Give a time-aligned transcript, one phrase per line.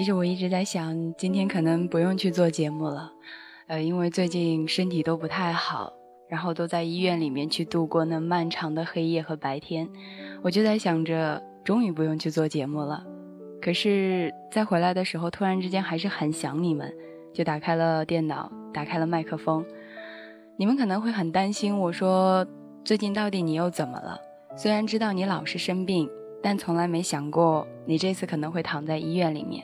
[0.00, 3.12] 其实我一直在想，今天可能不用去做节目了，
[3.66, 5.92] 呃，因为最近身体都不太好，
[6.26, 9.86] 然后都在医院里面去度过那漫长的黑夜和白天，
[10.40, 13.04] 我就在想着，终于不用去做节目了。
[13.60, 16.90] 可是，在回来的时候，突然之间还是很想你们，
[17.34, 19.62] 就打开了电脑，打开了麦克风。
[20.56, 22.46] 你们可能会很担心，我说
[22.82, 24.18] 最近到底你又怎么了？
[24.56, 26.08] 虽然知道你老是生病，
[26.42, 29.62] 但从来没想过你这次可能会躺在医院里面。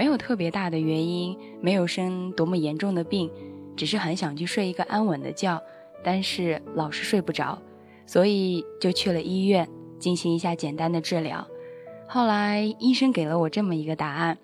[0.00, 3.30] 没有特别大的原因，没有生多么严重的病，
[3.76, 5.62] 只是很想去睡一个安稳的觉，
[6.02, 7.58] 但是老是睡不着，
[8.06, 9.68] 所以就去了医院
[9.98, 11.46] 进行一下简单的治疗。
[12.08, 14.38] 后来医生给了我这么一个答案，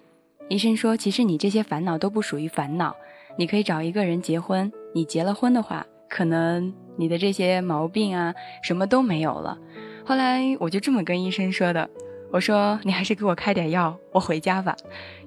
[0.51, 2.95] 医生说，其实你这些烦恼都不属于烦恼，
[3.39, 9.59] 你可以找一个人结婚，你结了婚的话，可能你的这些毛病啊什么都没有了。
[10.05, 11.89] 后来我就这么跟医生说的。
[12.31, 14.77] 我说你还是给我开点药，我回家吧。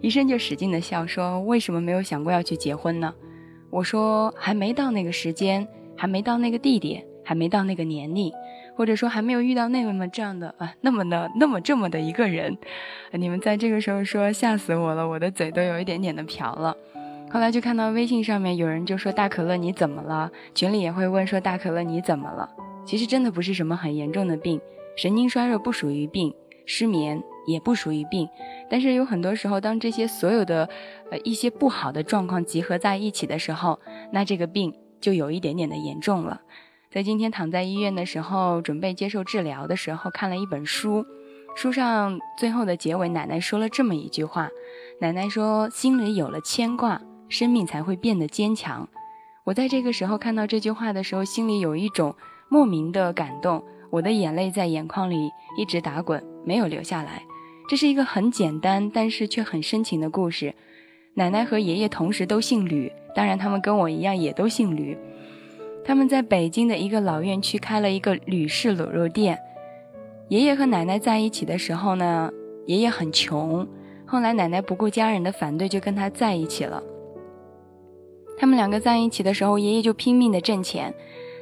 [0.02, 3.14] 医生就使劲的笑，说为什么没有想过要去结婚呢？
[3.72, 8.32] 我说还没到那个时间，还没到那个地点，还没到那个年龄，
[8.76, 12.58] 或者说还没有遇到那么这样的啊，那么的那么这么的一个人。
[13.12, 16.76] 你们在这个时候说吓死我了，我的嘴都有一点点的瓢了。
[17.32, 20.32] 后来就看到微信上面有人就说大可乐你怎么了？
[20.54, 22.50] 群里也会问说大可乐你怎么了？
[22.86, 24.60] 其实真的不是什么很严重的病，
[24.96, 26.34] 神经衰弱不属于病。
[26.72, 28.30] 失眠也不属于病，
[28.70, 30.70] 但是有很多时候，当这些所有的
[31.10, 33.80] 呃一些不好的状况集合在一起的时候，
[34.14, 36.42] 那这个病就有一点点的严重了。
[36.92, 41.04] 在今天躺在医院的时候，准备接受治疗的时候，看了一本书，
[41.56, 44.48] 书上最后的结尾，奶奶说了这么一句话：
[45.02, 48.88] 奶奶说，心里有了牵挂，生命才会变得坚强。
[49.46, 52.16] 我在这个时候看到这句话的时候，心里有一种
[52.48, 53.64] 莫名的感动。
[53.92, 57.24] 我的眼泪在眼眶里一直打滚，没有留下来。
[57.70, 60.56] 这是一个很简单，但是却很深情的故事。
[61.16, 64.98] 奶奶和爷爷同时都姓吕，当然他们跟我一样也都姓吕。
[65.84, 69.38] 他们在北京的一个老院区开了一个吕氏卤肉店。
[70.30, 72.32] 爷爷和奶奶在一起的时候呢，
[72.68, 73.68] 爷爷很穷，
[74.06, 76.82] 后来奶奶不顾家人的反对，就跟他在一起了。
[78.38, 80.94] 他们两个在一起的时候，爷爷就拼命的挣钱。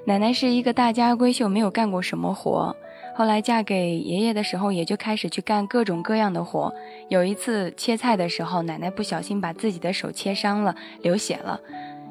[0.05, 2.75] 奶奶是一个大家闺秀，没有干过什么活。
[3.17, 6.71] 后来嫁给爷爷的时候，也就开始去干各种各样的活。
[7.09, 11.59] 有一次切菜的时候，奶奶不小心把自己的手切伤了，流血了。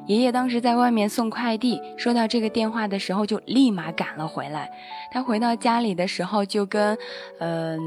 [0.05, 4.69] 爷爷当时在外面送快递，收到这个电话的时候，就立马赶了回来。
[5.09, 6.97] 他回到家里的时候，就跟，
[7.39, 7.79] 嗯，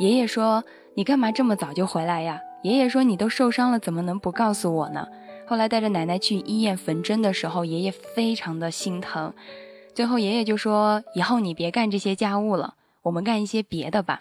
[0.00, 0.64] 爷爷说
[0.96, 5.06] ：“你干嘛这么早就回来呀？”爷爷说：“你都受伤了，怎么能不告诉我呢？”
[5.46, 9.32] 后来带着奶奶去医院缝针的时候，爷爷非常的心疼。
[9.94, 14.20] 最后爷爷就说：“以后你别干这些家务了，我们干一些别的吧。”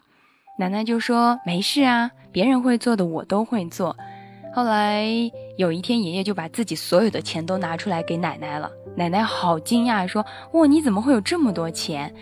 [0.59, 3.95] 奶奶就说：“没事啊，别人会做的我都会做。”
[4.53, 5.07] 后来
[5.57, 8.69] 有一天，爷爷就把自己所有的钱都拿出来给奶奶了。
[8.95, 10.23] 奶奶好惊讶，说
[10.53, 12.13] ：“哇，你怎么会有这么多钱？”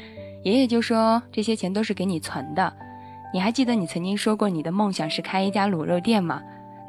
[0.44, 2.73] 爷爷就说：“这些钱都是给你存的。
[3.34, 6.41] 你还记得你曾经说过你的梦想是开一家卤肉店吗？”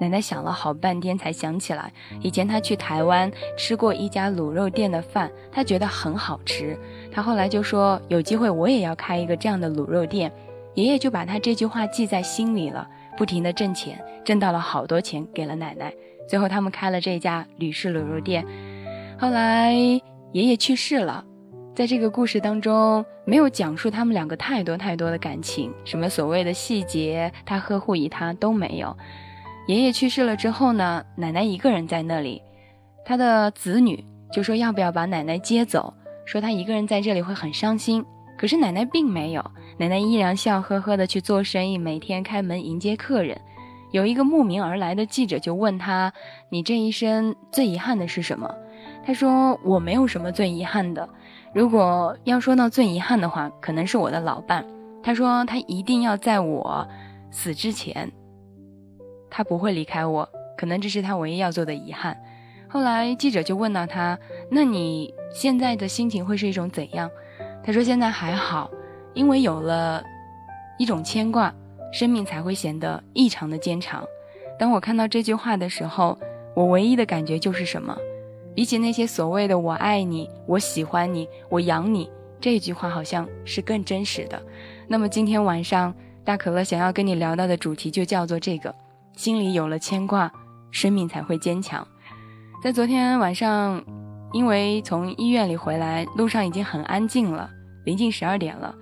[0.03, 6.77] 奶奶想了好半天，才想起来，以前她去台湾吃过一家卤肉店的饭，她觉得很好吃。
[7.13, 10.33] 她后来就说，有机会我也要开一个这样的卤肉店。
[10.75, 15.95] 爷爷就把他这句话记在心里了，不停的挣钱，挣到了好多钱，给了奶奶。
[16.29, 18.45] 最后他们开了这家吕氏卤肉店。
[19.17, 20.01] 后来爷
[20.33, 21.25] 爷去世了，
[21.77, 28.97] 在这个故事当中没有讲述他们两个太多太多的感情，什么所谓的细节，他呵护于他都没有。
[29.67, 32.43] 爷爷去世了之后呢，奶奶一个人在那里，
[33.05, 35.95] 他的子女就说要不要把奶奶接走，
[36.27, 38.05] 说他一个人在这里会很伤心。
[38.37, 43.41] 可是奶奶并没有，奶奶依然笑呵呵的去做生意，每天开门迎接客人。
[43.93, 46.13] 有一个慕名而来的记者就问他
[46.51, 48.53] ：“你这一生最遗憾的是什么？”
[49.07, 51.09] 他说：“我没有什么最遗憾的，
[51.55, 54.65] 如果要说到最遗憾的话，可能是我的老伴。
[55.03, 56.89] 他说他一定要在我
[57.31, 58.11] 死之前。”
[59.35, 60.29] 他不会离开我，
[60.59, 62.15] 可能这是他唯一要做的遗憾。
[62.69, 64.19] 后来记者就问到他
[64.53, 67.11] ：“那你现在的心情会是一种怎样？”
[67.65, 68.71] 他说：“现在还好，
[69.15, 70.05] 因为有了
[70.79, 71.51] 一种牵挂，
[71.95, 74.07] 生命才会显得异常的坚强。”
[74.61, 76.19] 当我看到这句话的时候，
[76.55, 77.97] 我唯一的感觉就是什么？
[78.55, 84.41] 比起那些所谓的“我爱你”“我喜欢你”“我养你”这句话，好像是更真实的。
[84.87, 88.75] 那么今天晚上，大可乐想要跟你聊到的主题就叫做这个。
[89.15, 90.33] 心里有了牵挂，
[90.71, 91.87] 生命才会坚强。
[92.63, 93.83] 在昨天晚上，
[94.33, 97.51] 因为从医院里回来，路上已经很安静了，
[97.85, 98.75] 临近十二点了，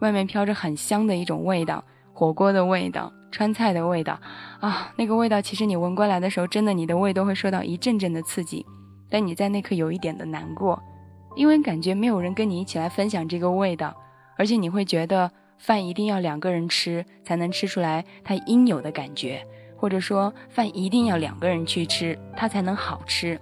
[0.00, 1.82] 外面飘着很香的一种味道，
[2.12, 4.18] 火锅的味道，川菜的味道
[4.60, 8.66] 啊，那个味道其实你闻过来的时候，真的你的胃都会受到一阵阵的刺激，
[9.08, 10.80] 但你在那刻有一点的难过，
[11.36, 13.94] 因为感觉没有人跟你一起来分享这个味道，
[14.36, 19.46] 而且你会觉得饭一定要两个人吃才能吃出来它应有的感觉，
[19.80, 23.40] 或者说饭一定要两个人去吃它才能好吃。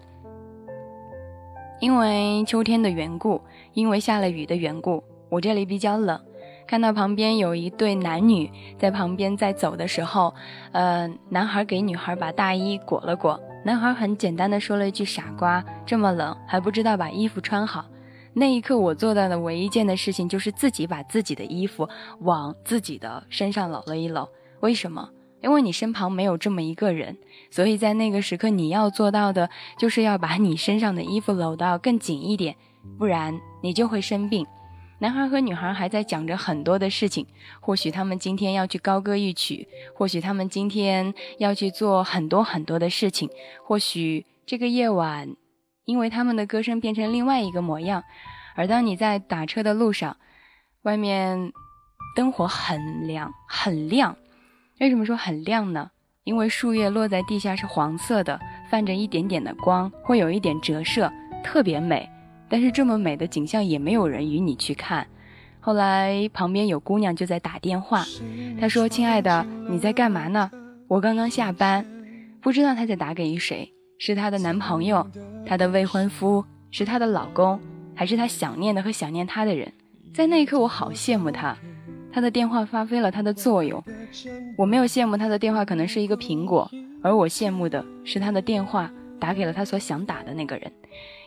[1.80, 3.40] 因为秋天的缘故，
[3.72, 6.20] 因为下了雨的缘故，我这里比较冷。
[6.66, 8.48] 看到旁边有一对男女
[8.78, 10.32] 在旁边在走的时候，
[10.72, 17.84] 呃，男孩给女孩把大衣裹了裹，男孩很简单的说了一句：“傻瓜，这么冷还不知道把衣服穿好。”
[18.34, 21.88] 那一刻我做到的唯一件的事情就是自己把自己的衣服
[22.20, 24.28] 往自己的身上搂了一搂。
[24.60, 25.08] 为什么？
[25.40, 27.16] 因为你身旁没有这么一个人，
[27.50, 29.48] 所以在那个时刻你要做到的
[29.78, 32.56] 就是要把你身上的衣服搂到更紧一点，
[32.98, 34.46] 不然你就会生病。
[35.00, 37.24] 男孩和女孩还在讲着很多的事情，
[37.60, 43.30] 或许他们今天要去高歌一曲，或许他们今天要去做很多很多的事情，
[43.64, 45.36] 或许这个夜晚，
[45.84, 48.02] 因为他们的歌声变成另外一个模样。
[48.56, 50.16] 而当你在打车的路上，
[50.82, 51.52] 外面
[52.16, 54.16] 灯火很亮很亮，
[54.80, 55.90] 为什么说很亮呢？
[56.22, 58.38] 因为树叶落在地下是黄色的，
[58.70, 61.10] 泛着一点点的光，会有一点折射，
[61.42, 62.08] 特别美。
[62.48, 65.06] 但是这么美的景象也没有人与你去看。
[65.60, 68.04] 后来旁边有姑娘就在打电话，
[68.60, 70.50] 她说：“亲爱的，你在干嘛呢？
[70.86, 71.84] 我刚刚下班，
[72.40, 75.10] 不知道她在打给谁，是她的男朋友，
[75.44, 77.60] 她的未婚夫，是她的老公，
[77.94, 79.72] 还是她想念的和想念她的人？”
[80.14, 81.56] 在那一刻，我好羡慕她，
[82.18, 83.80] 他的电话发挥了他的作用。
[84.56, 86.68] 我没有羡慕他的电话可能是一个苹果，
[87.00, 90.72] 而我羡慕的是他的电话打给了他所想打的那个人。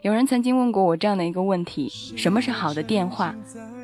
[0.02, 3.34] 有人曾经问过我这样的一个问题：什么是好的电话？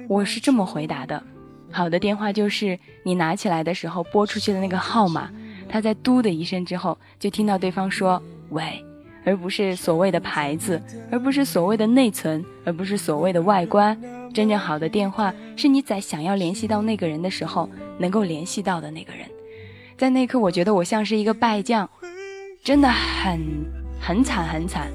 [0.09, 1.23] 我是这么回答的：
[1.71, 5.31] 好的电话就是你拿起来的时候拨出去的那个号码，
[5.69, 8.21] 他在嘟的一声之后，就听到对方说
[8.51, 8.83] “喂”，
[9.27, 10.81] 而不是所谓的牌子，
[11.11, 13.99] 而不是所谓的内存，而不是所谓的外观。
[14.33, 19.27] 真正好的电话是你在想要联系到那个人的时候能够联系到的那个人。
[19.97, 21.89] 在那刻，我觉得我像是一个败将，
[22.63, 23.37] 真的很
[23.99, 24.87] 很惨很惨。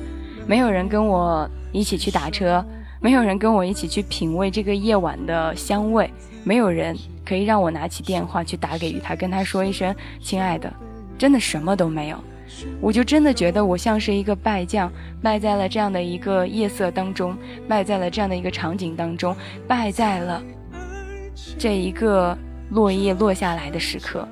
[0.47, 2.65] 没有人跟我一起去打车，
[3.03, 6.11] 没有人跟我一起去品味这个夜晚的香味，
[6.43, 10.73] 没有人可以让我拿起电话去打给他，跟他说一声“亲爱的”，
[11.19, 12.17] 真的什么都没有。
[12.81, 14.91] 我就真的觉得我像是一个败将，
[15.23, 17.37] 败在了这样的一个夜色当中，
[17.69, 19.35] 败在了这样的一个场景当中，
[19.67, 20.43] 败在了
[21.59, 22.37] 这一个
[22.71, 24.27] 落叶落下来的时刻。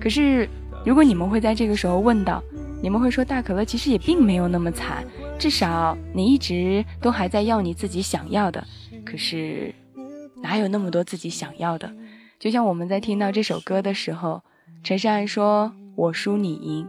[0.00, 0.48] 可是，
[0.84, 2.42] 如果你们会在这个时候问到，
[2.80, 5.04] 你们会说大可乐其实也并没有那么惨。
[5.38, 8.64] 至少你一直都还在要你自己想要的，
[9.04, 9.74] 可是
[10.42, 11.92] 哪有那么多自己想要的？
[12.38, 14.42] 就像我们在听到这首歌的时候，
[14.84, 16.88] 陈珊珊说“我输你赢”，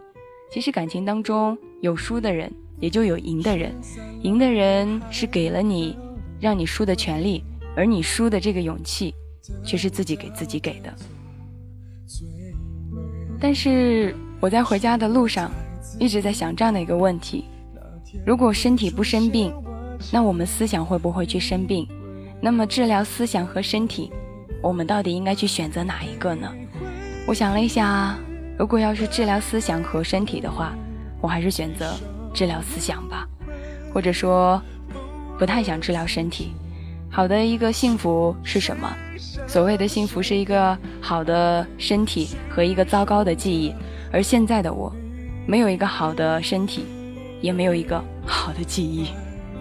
[0.52, 3.74] 其实感情当中有输的人，也就有赢的人。
[4.24, 5.96] 赢的人是给了你
[6.40, 7.44] 让你输的权利，
[7.76, 9.14] 而你输的这个勇气，
[9.64, 10.94] 却是自己给自己给的。
[13.40, 15.52] 但是我在回家的路上，
[16.00, 17.46] 一直在想这样的一个问题。
[18.26, 19.54] 如果身体不生病，
[20.12, 21.88] 那我们思想会不会去生病？
[22.42, 24.12] 那么治疗思想和身体，
[24.64, 26.52] 我们到底应该去选择哪一个呢？
[27.28, 28.18] 我想了一下，
[28.60, 30.74] 如果要是治疗思想和身体的话，
[31.22, 31.96] 我还是选择
[32.34, 33.26] 治疗思想吧，
[33.94, 34.62] 或者说，
[35.38, 36.52] 不太想治疗身体。
[37.10, 38.94] 好的一个幸福是什么？
[39.48, 43.74] 所谓的幸福是一个好的身体和一个糟糕的记忆，
[44.12, 44.94] 而现在的我，
[45.48, 46.84] 没有一个好的身体。
[47.42, 49.06] 也没有一个好的记忆。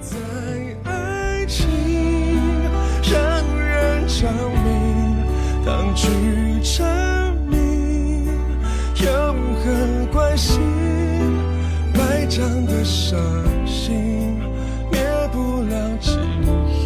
[0.00, 0.17] 在
[0.90, 1.69] 爱情
[3.05, 5.14] 让人着迷，
[5.64, 6.09] 当局
[6.61, 6.85] 者，
[9.09, 10.61] 有何关系？
[11.95, 13.19] 败仗的伤
[13.67, 14.38] 心，
[14.93, 15.00] 灭
[15.33, 16.12] 不了记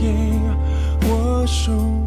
[0.00, 0.14] 忆。
[1.09, 2.02] 我输。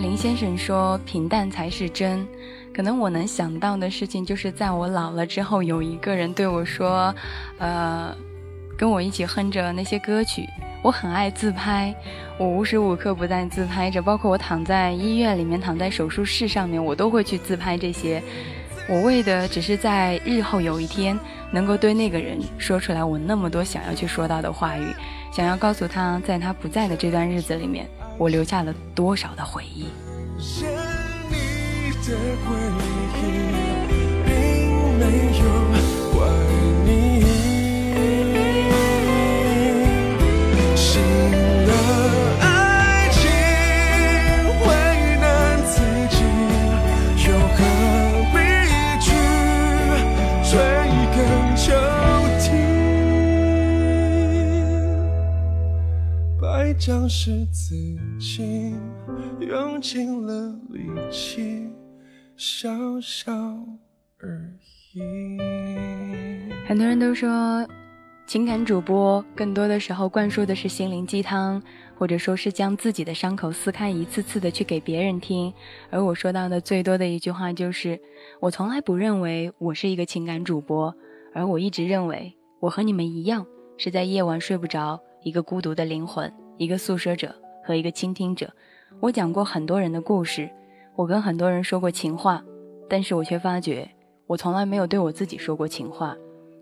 [0.00, 2.26] 林先生说：“平淡才是真。”
[2.74, 7.14] 可能我能想到的事情，就是在我老了之后，有一个人对我说
[7.58, 8.12] ：“呃，
[8.76, 10.48] 跟我一起哼着那些歌曲。”
[10.82, 11.94] 我很爱自拍，
[12.36, 18.22] 我无时无刻不在自拍着，包括我躺在医院里面，躺在手术室上面，我都会去自拍这些。
[18.86, 21.18] 我为的只是在日后有一天，
[21.50, 24.94] 能够对那个人说出来我那么多想要去说到的话语，
[25.32, 27.88] 想要告诉他，在他不在的这段日子里面。
[28.18, 29.86] 我留下了多少的回忆？
[32.06, 32.54] 并没有怪
[33.22, 33.63] 你。
[56.78, 57.74] 将是自
[58.18, 58.74] 己
[59.40, 61.68] 用尽了力气，
[62.36, 62.68] 笑
[63.00, 63.32] 笑
[64.18, 64.52] 而
[64.94, 65.38] 已。
[66.66, 67.66] 很多人都说，
[68.26, 71.62] 情感主播更多的时候灌输的是心灵鸡汤，
[71.96, 75.52] 或者说是将自己的伤口撕开，一次次的去给别人听。
[75.90, 78.00] 而我说到的最多的一句话就是，
[78.40, 80.94] 我从来不认为我是一个情感主播，
[81.34, 86.32] 而我一直认为我和你们一样，是在夜晚睡不着，一个孤独的灵魂。
[86.56, 87.34] 一个诉说者
[87.64, 88.52] 和一个倾听者，
[89.00, 90.48] 我讲过很多人的故事，
[90.94, 92.42] 我跟很多人说过情话，
[92.88, 93.88] 但是我却发觉，
[94.26, 96.16] 我从来没有对我自己说过情话，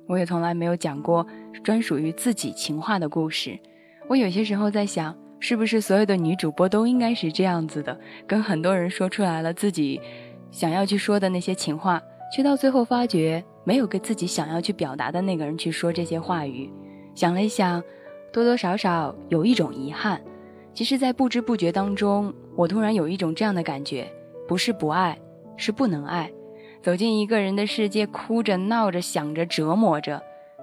[0.09, 1.27] 我也从来没有讲过
[1.63, 3.59] 专属于自己情话的故事。
[4.09, 10.01] 我有些时候在想，是不是所有的女主播都应该是这样子的，跟很多人说出来了自己
[10.51, 12.01] 想要去说的那些情话，
[12.35, 16.73] 却到最后发觉没有跟自己想要去表达的那个人去说这些话语。
[17.15, 17.83] 想了一想。
[18.33, 20.21] 多多少少有一种遗憾，
[20.73, 24.11] 其实，在不知不觉当中，我突然有一种这样的感觉：
[24.49, 25.19] 不是不爱，
[25.57, 26.31] 是不能爱。
[26.83, 30.23] 走进一个人的世界，哭着、闹着、想着、折磨着，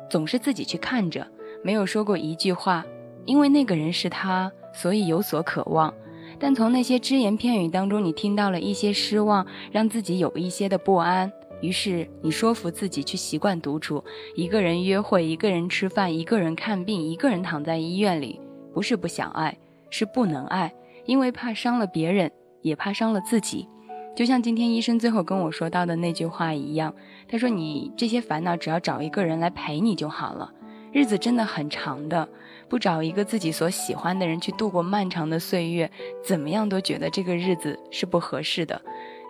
[0.10, 1.26] 总是自己去看着，
[1.64, 2.84] 没有说过一句话。
[3.26, 5.94] 因为那个人是他，所以有所渴望。
[6.40, 11.32] 但从那些只言片语当中，你听到了一些失望，让自己有一些的不安。
[11.62, 14.04] 于是你说服自己去习惯独处，
[14.36, 18.40] 一个人约会，一个人吃饭，一个人看病，一个人躺在医院里。
[18.74, 19.58] 不是不想爱，
[19.90, 20.74] 是不能爱，
[21.06, 23.68] 因为怕伤了别人，也怕伤了自己。
[24.16, 26.94] 就像今天医生最后跟我说到的那句话一样，
[27.28, 30.54] 他说：“你这些烦恼，只要找一个人来陪你就好了。
[30.92, 32.28] 日子真的很长的，
[32.68, 35.90] 不找一个自己所喜欢的人去度过漫长的岁月，
[36.24, 38.82] 怎么样都觉得这个日子是不合适的。”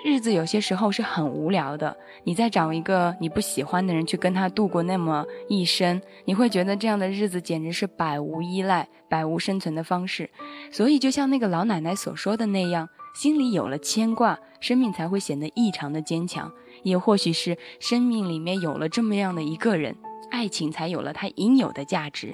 [0.01, 10.29] 日子有些时候是很无聊的，你再找一个你不喜欢的人去跟他度过那么一生，你会觉得这样的日子简直是百无依赖、百无生存的方式。
[10.71, 16.49] 所以，就像那个老奶奶所说的那样，心里有了牵挂，生命才会显得异常的坚强。
[16.83, 19.93] 也或许是生命里面有了这么样的一个人，
[20.31, 22.33] 爱情才有了它应有的价值。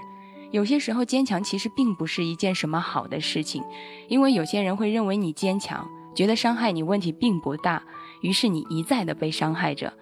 [0.52, 3.64] 有些时候，坚强其实并不是一件什么好的事情，
[4.08, 5.90] 因为有些人会认为你坚强。
[6.16, 7.84] 觉得伤害你问题并不大，
[8.22, 9.94] 于是你一再的被伤害着。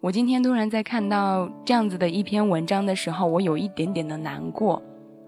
[0.00, 4.82] 我今天突然在看到这样子的一篇文章的时候，我有一点点的难过。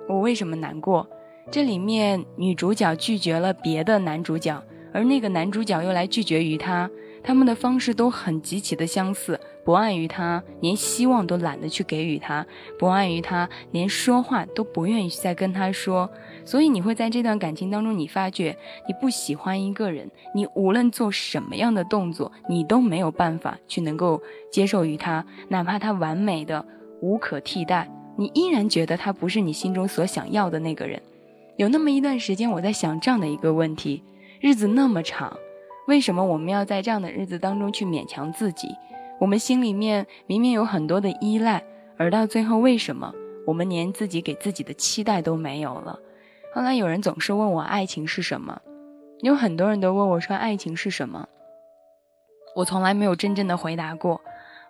[0.09, 1.09] 我为什么难过？
[1.51, 6.91] 这里面女主角拒绝了别的男主角，而那个男主角又来拒绝于她。
[7.23, 12.45] 他们的方式都很极其的相似，不爱于他，连希望都懒得去给予他；
[12.79, 16.09] 不爱于他，连说话都不愿意再跟他说。
[16.47, 18.57] 所以你会在这段感情当中，你发觉
[18.89, 26.65] 你不喜欢一个人，你无论做什么样的动作，你都没有办法去能够接受于他，哪怕他完美的
[27.03, 31.03] 无可替代，你依然觉得他不是你心中所想要的那个人。
[31.57, 34.03] 有那么一段时间，我在想这样的一个问题：
[34.41, 35.37] 日子那么长。
[35.89, 38.69] 为什么我们要在这样的日子当中去勉强自己？
[39.19, 41.63] 我们心里面明明有很多的依赖，
[41.97, 43.13] 而到最后，为什么
[43.47, 45.99] 我们连自己给自己的期待都没有了？
[46.57, 48.63] 后来有人总是问我爱情是什么，
[49.21, 51.29] 有很多人都问我说爱情是什么，
[52.55, 54.23] 我从来没有真正的回答过。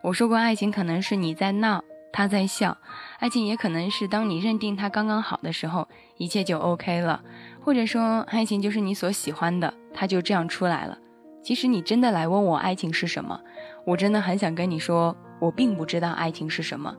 [0.03, 2.77] 我说过，爱情可能是你在闹，他在笑；
[3.21, 7.21] 爱情也可能是当你认定他刚刚好的时候，一切就 OK 了；
[7.63, 10.99] 或者说，爱情就是你所喜欢的，他就这样出来了。
[11.41, 13.41] 其实你真的来问我爱情是什么，
[13.85, 16.97] 我真的很想跟你说，我并不知道爱情是什么。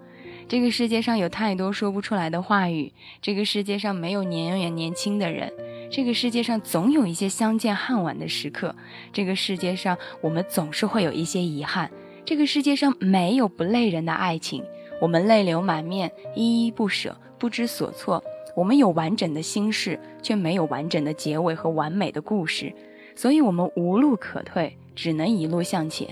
[0.50, 5.52] 这个世界上有太多说不出来的话语，这个世界上没有年远年轻的人，
[5.92, 8.74] 这个世界上总有一些相见恨晚的时刻，
[9.12, 11.92] 这个世界上我们总是会有一些遗憾，
[12.24, 14.64] 这个世界上没有不累人的爱情，
[15.02, 18.24] 我们泪流满面，依依不舍，不知所措。
[18.56, 22.74] 我们有完整的心事，却没有完整的结尾和完美的故事。
[23.16, 26.08] 所以，我们无路可退，只能一路向前。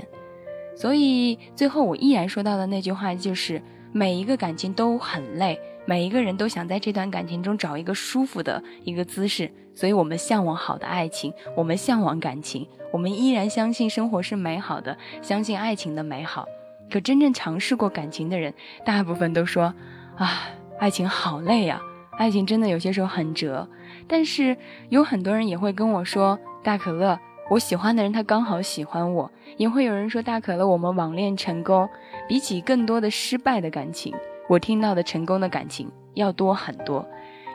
[0.75, 3.61] 所以，最后我依然说到的那句话就是：
[3.97, 9.49] 每一个感情都很累，每一个人都想在这段感情中找一个舒服的一个姿势。
[9.73, 16.45] 所以，我们向往好的爱情，我们向往感情，我们依然相信生活是美好的，相信爱情的美好。
[16.91, 19.73] 可真正尝试过感情的人，大部分都说：
[20.17, 21.81] 啊，爱情好累呀，
[22.17, 23.65] 爱情真的有些时候很折。
[24.09, 24.57] 但是，
[24.89, 26.37] 有很多人也会跟我说。
[26.63, 27.17] 大可乐，
[27.49, 31.87] 我喜欢的人他刚好喜欢我，也会有人说大可乐，我们网恋成功，
[32.27, 34.13] 比起更多的失败的感情，
[34.49, 37.05] 我听到的成功的感情要多很多。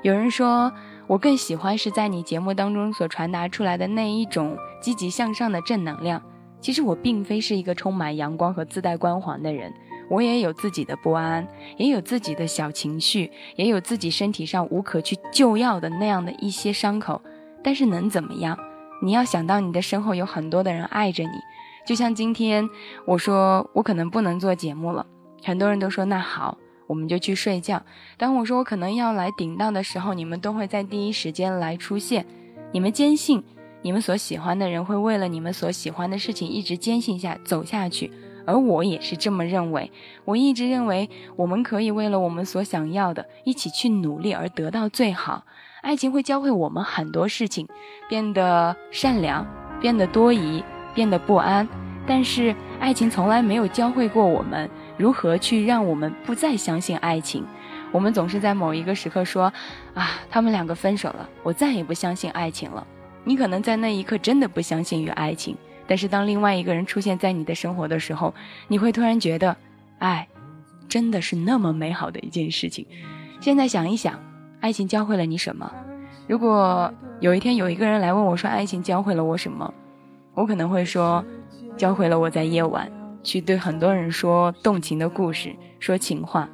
[0.03, 0.73] 有人说
[1.07, 6.23] 我更喜欢是在你节目当中所传达出来的那一种积极向上的正能量。
[6.61, 9.73] 其实我并非是一个充满阳光和自带光环的人，
[10.11, 11.47] 我也有自己的不安，
[11.77, 17.21] 也有自己的小情绪，也有自己身体上无可去救药的那样的一些伤口。
[17.63, 18.59] 但是能怎么样？
[19.03, 21.31] 你要想到你的身后有很多的人爱着你。
[21.91, 22.71] 就像今天
[23.05, 25.05] 我说我可能不能做节目了，
[25.43, 26.57] 很多人都说那好，
[26.87, 27.83] 我们就去睡觉。
[28.17, 32.25] 当我说我可能要来顶到的时候，你们都会在第一时间来出现。
[32.71, 33.43] 你们坚信
[33.83, 38.13] 你们所喜欢的人会为了你们所喜欢的事情一直坚信下走下去，
[38.47, 39.91] 而我也是这么认为。
[40.25, 45.43] 我一直认为我们可以为了我们所想要的一起去努力而得到最好。
[45.83, 47.67] 爱情会教会我们很多事情，
[48.09, 49.45] 变得善良，
[49.81, 50.63] 变得多疑，
[50.95, 51.67] 变得不安。
[52.07, 57.45] 但是爱情从来没有教会过我们如何去让我们不再相信爱情。
[57.93, 59.53] 我们总是在某一个时刻说
[59.95, 62.87] ：“啊，他们两个分手了，我再也不相信爱情了。”
[63.25, 65.57] 你可能在那一刻真的不相信于爱情，
[65.87, 68.35] 但是当另外一个人出现在你的生活的时候，
[68.69, 69.57] 你会突然觉得，
[69.99, 70.27] 爱
[70.89, 72.87] 真的是那么美好的一件事情。
[73.41, 74.19] 现在想一想。
[74.61, 75.73] 爱情教会了你什么？
[76.27, 79.73] 如果有一天有一个人来问我说爱情教会了我什么，
[80.41, 81.23] 我可能会说，
[81.77, 82.91] 教会了我在夜晚
[83.23, 86.49] 去对很多人说动情的故事，说情话。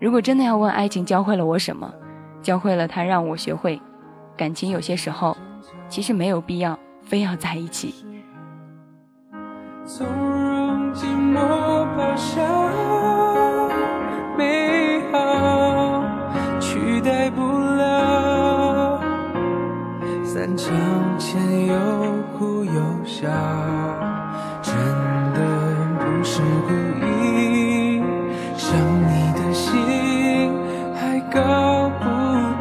[0.00, 1.88] 如果真的要问爱情教会了我什么，
[2.42, 3.80] 教会了他让我学会，
[4.36, 5.36] 感情有些时候
[5.88, 7.94] 其实没有必要非要在一起。
[9.86, 11.38] 从容寂寞
[11.94, 12.42] 抛下。
[20.56, 20.74] 墙
[21.18, 22.17] 前有哭有
[23.08, 23.26] 笑，
[24.62, 24.74] 真
[25.32, 25.40] 的
[25.98, 26.70] 不是故
[27.06, 28.02] 意。
[28.54, 30.52] 想你的心
[30.94, 32.04] 还搞不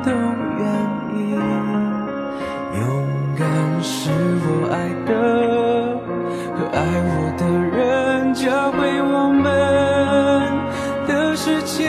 [0.03, 0.09] 懂
[0.57, 0.63] 原
[1.19, 1.35] 因。
[2.79, 2.81] 勇
[3.37, 3.45] 敢
[3.83, 4.09] 是
[4.41, 5.09] 我爱的
[6.55, 7.41] 和爱我的
[7.77, 9.45] 人教会我们
[11.07, 11.85] 的事情，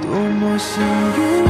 [0.00, 0.82] 多么幸
[1.44, 1.49] 运。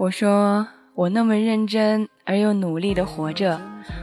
[0.00, 3.60] 我说我那么认真而又努力的活着，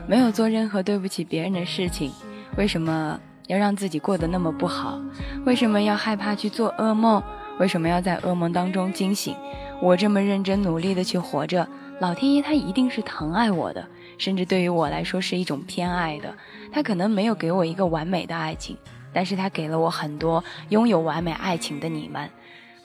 [0.07, 2.11] 没有做任何对不起别人的事情，
[2.55, 5.01] 为什么要让自己过得那么不好？
[5.43, 7.19] 为什么要害怕去做噩梦？
[7.59, 9.35] 为什么要在噩梦当中惊醒？
[9.81, 11.67] 我这么认真努力的去活着，
[11.99, 13.83] 老天爷他一定是疼爱我的，
[14.19, 16.31] 甚至对于我来说是一种偏爱的。
[16.71, 18.77] 他可能没有给我一个完美的爱情，
[19.11, 22.29] 但是他给了我很多拥有完美爱情的你们。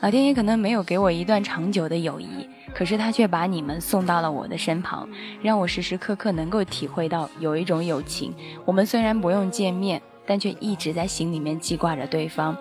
[0.02, 2.26] 老天爷可能没有给我一段长久的友谊，
[2.74, 5.08] 可是他却把你们送到了我的身旁，
[5.40, 8.34] 让我时时刻刻能够体会到有一种友情。
[8.64, 12.56] 我们虽然不用见面，但却一直在心里面记挂着对方。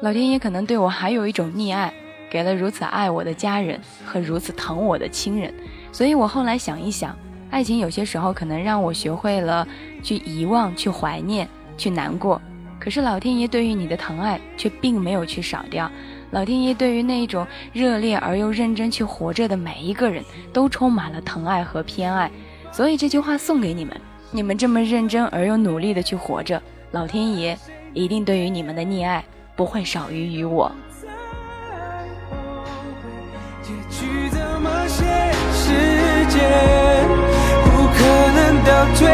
[0.00, 1.92] 老天爷可能对我还有一种溺爱，
[2.30, 5.52] 给了如此爱我的家人和如此疼我的亲人。
[5.92, 7.14] 所以我后来想一想，
[7.50, 9.68] 爱情有些时候可能让我学会了
[10.02, 12.40] 去遗忘、去怀念、去难过。
[12.80, 15.88] 可是老天爷对于你的疼爱却并没有去少掉，
[16.30, 22.30] 老天爷对于那种热烈而又认真去活着的每一个人都充满了疼爱和偏爱，
[22.72, 23.94] 所以这句话送给你们：
[24.30, 26.60] 你们这么认真而又努力的去活着，
[26.92, 27.56] 老天爷
[27.92, 29.22] 一定对于你们的溺爱
[29.54, 30.72] 不会少于于我。
[33.62, 35.04] 结局怎么写？
[35.52, 35.74] 时
[36.30, 36.40] 间
[37.62, 37.98] 不可
[38.32, 39.06] 能倒退，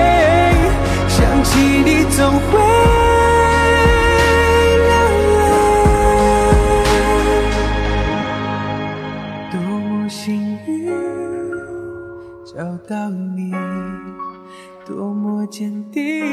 [1.08, 3.05] 想起你总会。
[12.56, 13.52] 找到你
[14.86, 16.24] 多么坚定，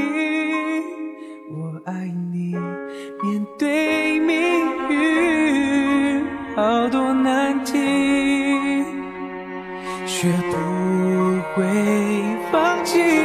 [1.51, 2.55] 我爱你。
[3.21, 4.33] 面对命
[4.89, 7.77] 运，好多难题，
[10.05, 10.55] 学不
[11.57, 11.65] 会
[12.49, 13.22] 放弃。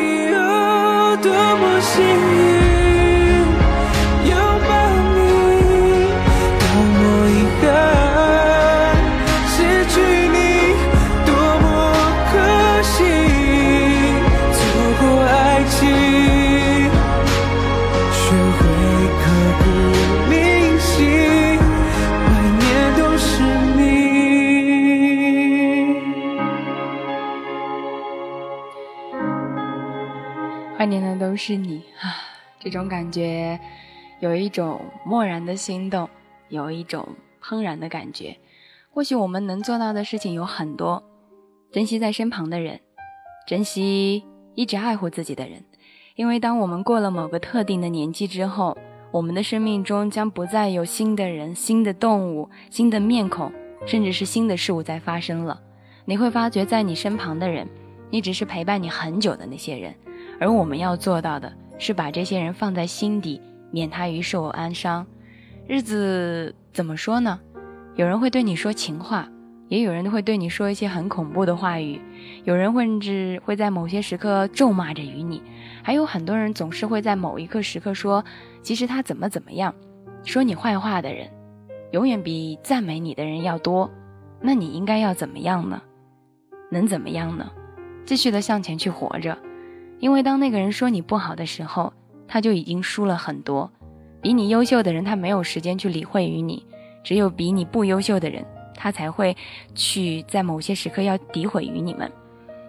[31.29, 32.25] 都是你啊！
[32.59, 33.61] 这种感觉，
[34.19, 36.09] 有一种漠然的心动，
[36.49, 37.07] 有一种
[37.39, 38.35] 怦然的感觉。
[38.91, 41.05] 或许我们能做到的事情有很多：
[41.71, 42.81] 珍惜在身旁的人，
[43.47, 45.63] 珍惜一直爱护自己的人。
[46.15, 48.75] 因为当我们过了某个特定的年纪之后，
[49.11, 53.53] 我们的生命中将不再有新的人、新的动物、新的面孔，
[53.87, 55.61] 甚至是新的事物在发生了。
[56.07, 57.69] 你会发觉，在你身旁的人，
[58.11, 59.95] 一直是陪伴你很久的那些人。
[60.41, 65.07] 而我们要做到的是把这些人放在心底，免他于受安伤。
[65.67, 67.39] 日子怎么说呢？
[67.97, 69.29] 有人会对你说情话。
[69.69, 72.01] 也有人会对你说一些很恐怖的话语，
[72.45, 75.43] 有人甚至会在某些时刻咒骂着于你，
[75.83, 78.25] 还有很多人总是会在某一刻时刻说，
[78.63, 79.75] 其实他怎么怎么样，
[80.25, 81.29] 说你坏话的人，
[81.91, 83.91] 永远比赞美你的人要多。
[84.41, 85.83] 那你应该要怎么样呢？
[86.71, 87.51] 能怎么样呢？
[88.07, 89.37] 继续的向前去活着，
[90.01, 91.93] 因为当那个人说你不好的时候，
[92.27, 93.71] 他就已经输了很多。
[94.21, 96.65] 比你优秀的人，他没有时间去理会于你，
[97.05, 98.45] 只有比你不优秀的人。
[98.81, 99.37] 他才会
[99.75, 102.09] 去在某些时刻要诋毁于你们。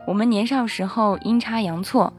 [0.08, 2.12] 我们年少时候阴差阳错，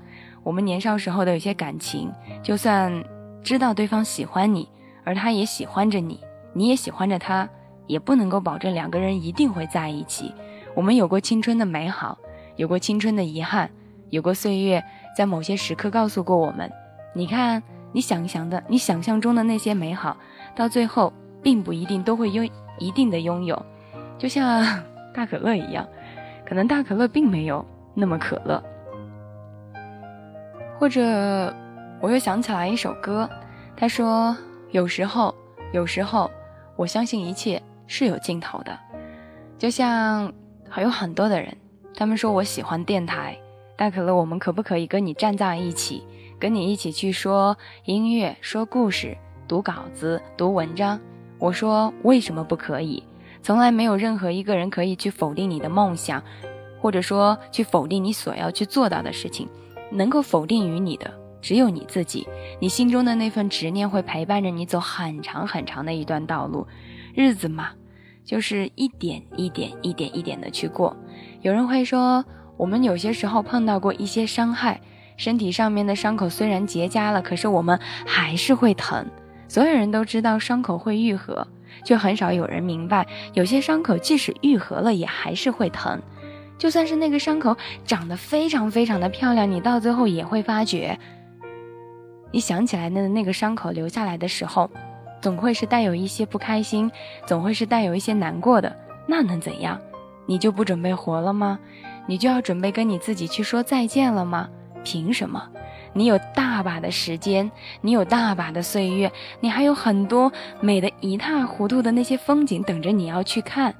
[0.44, 2.08] 我们年少时候的有些感情，
[2.40, 3.04] 就算
[3.42, 4.68] 知道对方喜欢你，
[5.02, 6.20] 而他也喜欢着你，
[6.52, 7.48] 你也喜欢着他，
[7.88, 10.32] 也不能够保证两个人一定会在一起。
[10.76, 12.16] 我们有过青春的美好，
[12.54, 13.68] 有过青春的遗憾，
[14.10, 14.84] 有过岁月
[15.16, 16.70] 在某些时刻告诉过我们：
[17.12, 20.16] 你看，你想象的，你想象中的那些美好，
[20.54, 23.60] 到最后并不一定都会拥一定的拥有。
[24.16, 25.86] 就像大可乐一样，
[26.46, 28.62] 可能大可乐并没有那么可乐。
[30.78, 31.54] 或者，
[32.00, 33.28] 我又想起来一首歌，
[33.76, 34.36] 他说
[34.70, 35.34] ：“有时候，
[35.72, 36.30] 有时候，
[36.76, 38.78] 我相信一切是有尽头的。”
[39.58, 40.32] 就像
[40.68, 41.54] 还有很多的人，
[41.94, 43.36] 他们说我喜欢电台，
[43.80, 46.02] 大可乐，我们可不可以跟你站在一起，
[46.38, 49.16] 跟你一起去说音乐、说故事、
[49.48, 51.00] 读稿子、读文章？
[51.38, 53.02] 我说为什么不可以？
[53.40, 56.22] 从来没有任何一个人可以去否定你的梦想，
[56.78, 59.48] 或者说去否定你所要去做到的事情。
[59.90, 62.28] 能够否定于你的只有你自己。
[62.60, 66.66] 你心中的那份执念会陪伴着你走很长很长的一段道路。
[67.14, 67.70] 日子嘛，
[68.26, 70.94] 就是一点一点、一点一点的去过。
[71.40, 72.22] 有人会说，
[72.60, 74.78] 我们有些时候碰到过一些伤害，
[75.16, 79.06] 身体上面的伤口虽然结痂了，可是我们还是会疼。
[79.48, 81.48] 所有人都知道伤口会愈合。
[81.86, 85.98] 却很少有人明白，有些伤口即使愈合了，也还是会疼。
[86.58, 90.98] 就算是那个伤口长得非常非常的漂亮，你到最后也会发觉，
[92.30, 94.70] 你想起来的那个伤口留下来的时候，
[95.22, 96.90] 总会是带有一些不开心，
[97.24, 98.76] 总会是带有一些难过的。
[99.06, 99.80] 那能怎样？
[100.26, 101.58] 你就不准备活了吗？
[102.10, 104.48] 你就要准备跟你自己去说再见了吗？
[104.82, 105.48] 凭什么？
[105.92, 107.48] 你有大把的时间，
[107.82, 113.72] 你有大把的岁月，你还有很多美得一塌糊涂的那些风景等着你要去看。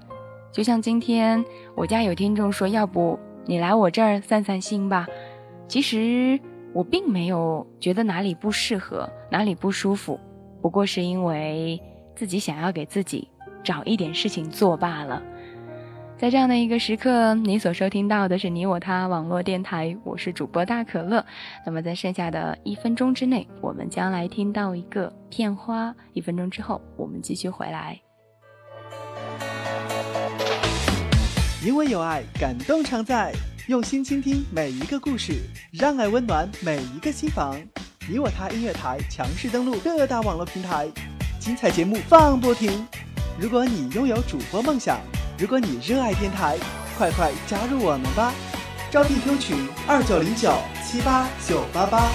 [0.52, 5.08] 就像今天我家有听众说，要不你来我这儿散散心吧。
[5.66, 6.38] 其实
[6.72, 10.20] 我并没有觉得哪里不适合，哪里不舒服，
[10.62, 11.82] 不过是因为
[12.14, 13.26] 自己想要给自己
[13.64, 15.20] 找一点事情做罢了。
[16.20, 21.24] 在这样的一个时刻，你所收听到的是你我他网络电台，我是主播大可乐。
[21.64, 25.94] 那么在剩下的一分钟之内，我们将来听到一个片花。
[26.12, 27.98] 一分钟之后，我们继续回来。
[31.64, 33.32] 因为有爱，感动常在，
[33.68, 35.32] 用心倾听每一个故事，
[35.72, 37.56] 让爱温暖每一个心房。
[38.10, 40.86] 你我他音乐台强势登录各大网络平台，
[41.38, 42.86] 精彩节目放不停。
[43.40, 45.00] 如果你拥有主播梦想。
[45.40, 46.58] 如果你热爱电台，
[46.98, 48.30] 快快加入我们吧！
[48.90, 50.52] 招聘 Q 群二九零九
[50.84, 52.10] 七八九八八。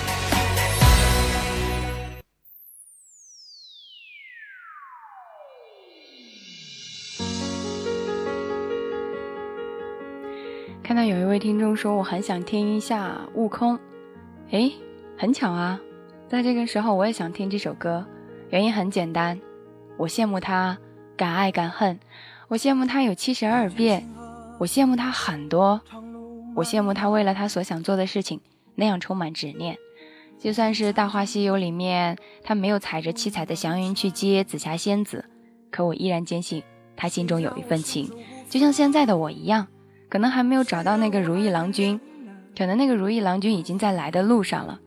[10.83, 13.75] 看到有一位听众说，我很想听一下《悟空》，
[14.51, 14.71] 诶，
[15.17, 15.79] 很巧啊，
[16.27, 18.05] 在这个时候我也想听这首歌，
[18.51, 19.41] 原因很简单，
[19.97, 20.77] 我羡慕他
[21.17, 21.99] 敢爱敢恨。
[22.47, 24.07] 我羡慕他有七十二变，
[24.59, 25.81] 我羡慕他很多，
[26.55, 28.39] 我羡慕他为了他所想做的事情
[28.75, 29.75] 那样充满执念。
[30.37, 35.25] 就算是《大话西游》里面他没有踩着七彩的祥云去接紫霞仙子，
[35.71, 36.61] 可我依然坚信
[36.95, 38.11] 他心中有一份情，
[38.47, 39.67] 就像现在的我一样。
[40.07, 41.99] 可能还没有找到那个如意郎君，
[42.55, 44.79] 可能那个如意郎君已经在来的路上了。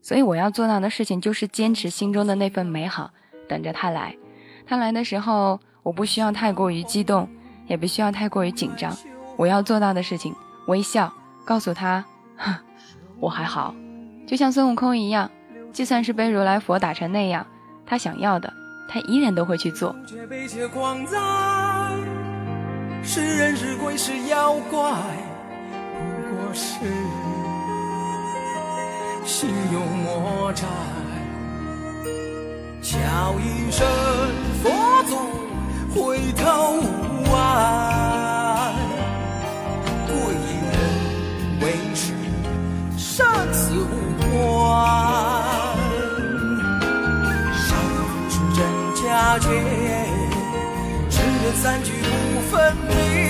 [0.00, 3.10] 所以我要做到的事情就是坚持心中的那份美好，
[3.48, 4.16] 等着他来。
[4.64, 5.58] 他来的时候。
[5.82, 7.28] 我不需要太过于激动，
[7.66, 8.96] 也不需要太过于紧张。
[9.36, 10.34] 我要做到的事情，
[10.66, 11.12] 微笑，
[11.44, 12.04] 告诉他，
[13.18, 13.74] 我还好，
[14.26, 15.30] 就像孙悟空一样，
[15.72, 17.46] 就算是被如来佛打成那样，
[17.86, 18.52] 他想要的，
[18.88, 19.94] 他依然都会去做。
[23.02, 24.92] 是人是鬼是妖怪，
[25.96, 26.84] 不过是
[29.24, 30.66] 心有魔债。
[32.82, 32.98] 叫
[33.38, 33.86] 一声
[51.08, 51.92] 只愿三句
[52.34, 53.29] 不分离，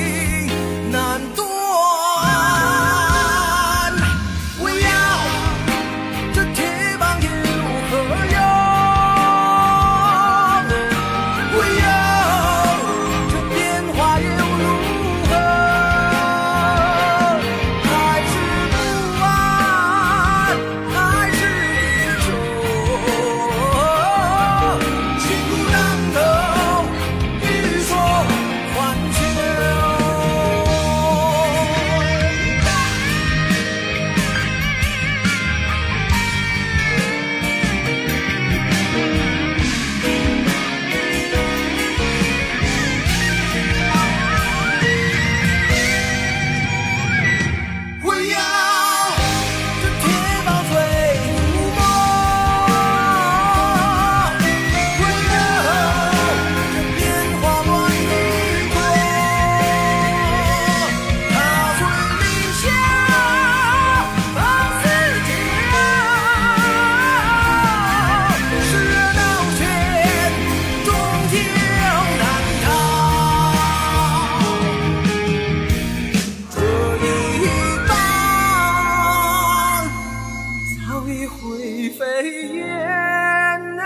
[81.00, 83.80] 早已灰飞烟灭。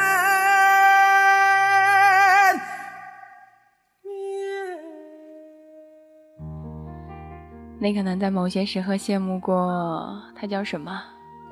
[7.79, 11.00] 你可能在某些时刻羡慕过他叫什么？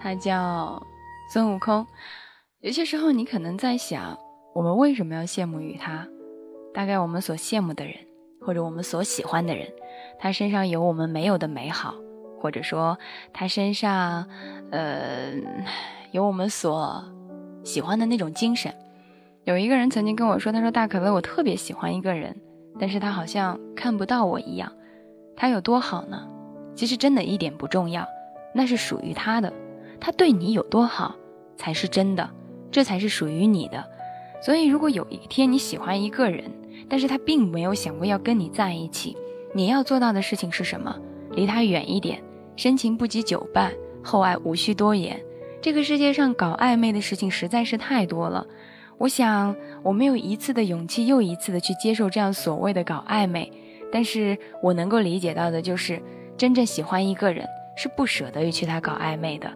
[0.01, 0.83] 他叫
[1.33, 1.87] 孙悟空。
[2.59, 4.18] 有些时候，你可能在想，
[4.57, 6.09] 我们为什么要羡慕于他？
[6.75, 7.94] 大概我们所羡慕的人，
[8.40, 9.68] 或者我们所喜欢的人，
[10.18, 11.94] 他身上有我们没有的美好，
[12.40, 12.98] 或者说
[13.33, 14.27] 他身上，
[14.72, 15.35] 呃，
[16.12, 17.04] 有我们所
[17.62, 18.74] 喜欢的那种精神。
[19.44, 22.35] 有一个人曾经跟我说，他说大可乐，我特别喜欢一个人，
[22.80, 24.72] 但是他好像看不到我一样。
[25.37, 26.26] 他有多好呢？
[26.74, 28.08] 其实真的一点不重要，
[28.54, 29.52] 那是属于他的。
[30.00, 31.14] 他对你有多好，
[31.54, 32.30] 才是真的，
[32.70, 33.85] 这才是属于你的。
[34.40, 36.50] 所以，如果有一天你喜欢一个人，
[36.88, 39.16] 但是他并没有想过要跟你在一起，
[39.54, 40.98] 你要做到的事情是什么？
[41.32, 42.22] 离他远一点，
[42.56, 43.70] 深情不及久伴，
[44.03, 45.21] 厚爱无需多言。
[45.61, 48.47] 这个世界上搞暧昧的事情实在是太多了。
[48.99, 53.51] 我想，我没有一次的勇气，又一次的去接受这样所谓的搞暧昧。
[53.91, 56.01] 但是我能够理解到的就是，
[56.37, 59.53] 真正喜欢一个人是不舍得与去他搞暧昧的。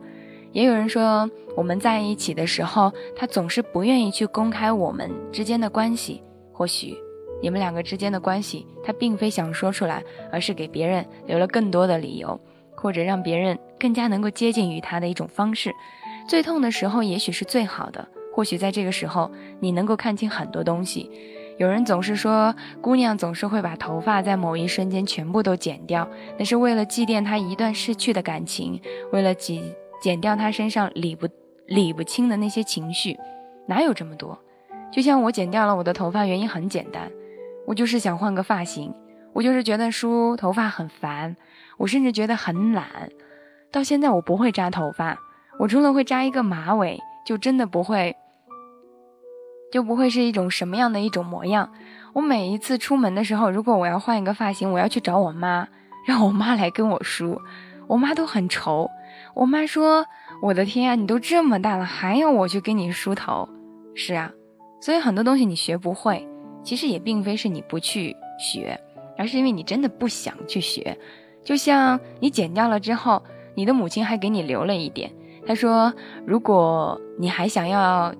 [0.52, 6.22] 也有人说，我们在一起的时候，他总是不愿意去公开我们之间的关系。
[6.52, 6.96] 或许
[7.42, 12.40] 你们两个之间的关系，他并非想说出来，而是给别人留了更多的理由，
[12.76, 15.74] 或者让别人更加能够接近于他的一种方式。
[16.28, 18.06] 最痛的时候，也许是最好的。
[18.34, 21.10] 或许在这个时候，你能够看清很多东西。
[21.56, 26.06] 有人总是说，姑娘总是会把头发在某一瞬间全部都剪掉，
[26.38, 28.78] 那是为了祭奠她一段逝去的感情，
[29.10, 29.62] 为了剪
[30.02, 31.26] 剪掉她身上理不
[31.66, 33.16] 理不清的那些情绪。
[33.66, 34.38] 哪有这么多？
[34.92, 37.10] 就像我剪掉了我的头发，原因很简单，
[37.66, 38.92] 我就是想换个发型，
[39.32, 41.34] 我就是觉得梳头发很烦，
[41.76, 43.10] 我甚至觉得很懒。
[43.70, 45.18] 到现在我不会扎头发，
[45.58, 48.16] 我除了会扎一个马尾，就真的不会。
[49.72, 51.72] 就不会是一种什么样的一种模样。
[52.14, 55.68] 我每一次出门的时候，如果我要换一个发型，我要去找我妈，
[56.06, 57.40] 让我妈来跟我梳。
[57.88, 58.88] 我妈都很愁，
[59.34, 60.06] 我妈说
[60.40, 63.48] ：“我的天啊，你都这么大了，还要我去给你梳头？”
[63.94, 64.32] 是啊，
[64.80, 66.26] 所以很多东西你学不会，
[66.62, 68.80] 其实也并非是你不去学，
[69.18, 70.96] 而是因为你真的不想去学。
[71.46, 73.22] 就像你剪掉了之后，
[73.54, 75.12] 你的母亲还给你留了一点，
[75.46, 75.94] 她说
[76.26, 78.12] ：“如果你还想要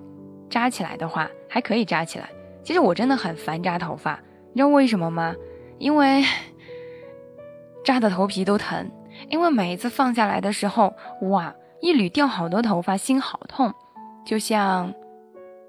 [0.49, 2.29] 扎起来的话，还可以扎起来。”
[2.63, 4.13] 其实我真的很烦扎头发，
[4.53, 5.35] 你知道为什么吗？
[5.77, 6.23] 因为
[7.83, 8.89] 扎的头皮都疼，
[9.29, 13.73] 因为每一次放下来的时候，哇，一缕掉好多头发，心好痛，
[14.25, 14.93] 就像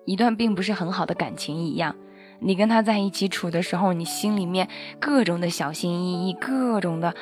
[0.05, 1.97] 一段并不是很好的感情一样。
[2.41, 4.69] 你跟他在一起处的时候，你心里面
[5.01, 7.13] 各种的小心翼翼，各种的，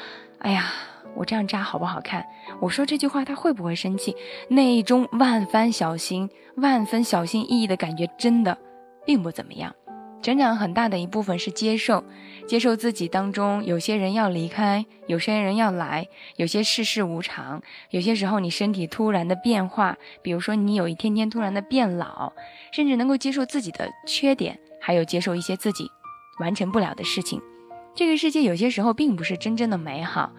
[0.47, 0.73] 哎呀，
[1.17, 2.25] 我这样扎好不好看？
[2.61, 4.15] 我说这句话他会不会生气？
[4.49, 8.57] 那一种万分小心、万分小心翼翼的感觉，真的
[9.05, 9.75] 并不怎么样。
[10.23, 12.05] 成长很大的一部分是接受，
[12.47, 16.07] 接受自己当中有些人要离开，有些人要来，
[16.37, 22.33] 有些世事无常，有些时候你身体突然的变化，比如说你有一天天突然的变老，
[22.71, 25.91] 甚至能够接受自己的缺点，还有接受一些自己
[26.39, 27.43] 完成不了的事情。
[27.97, 30.31] 这个世界有些时候并不是真正的美好，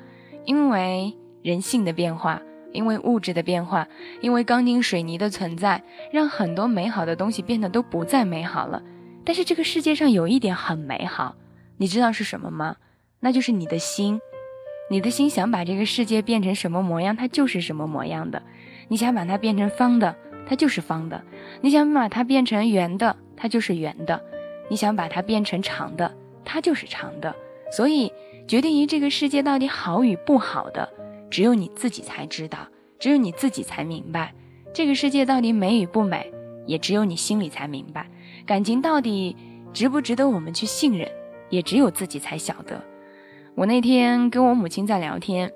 [0.46, 2.40] 因为人性的变化，
[2.72, 3.88] 因为物质的变化，
[4.22, 8.84] 因为钢筋水泥的存在，让很多美好的东西变得都不再美好了。
[9.26, 11.36] 但是这个世界上有一点很美好，
[11.78, 12.76] 你知道是什么吗？
[13.22, 14.22] 那就是你的心，
[14.92, 18.44] 你的心想把这个世界变成什么模样，它就是什么模样的。
[18.88, 20.16] 你想把它变成方的，
[20.48, 21.20] 它就是方的；
[21.62, 24.22] 你想把它变成圆的，它就是圆的；
[24.70, 26.16] 你想把它变成长的，
[26.46, 27.36] 它就是长的。
[27.72, 28.12] 所以，
[28.48, 30.88] 决定于这个世界到底好与不好的，
[31.30, 32.60] 只有你自己才知道，
[32.98, 34.34] 只有你自己才明白。
[34.74, 36.32] 这个世界到底美与不美，
[36.66, 38.10] 也只有你心里才明白。
[38.46, 39.36] 感情到底
[39.74, 41.10] 值不值得我们去信任，
[41.50, 42.82] 也只有自己才晓得。
[43.56, 45.52] 我那天跟我母亲在聊天，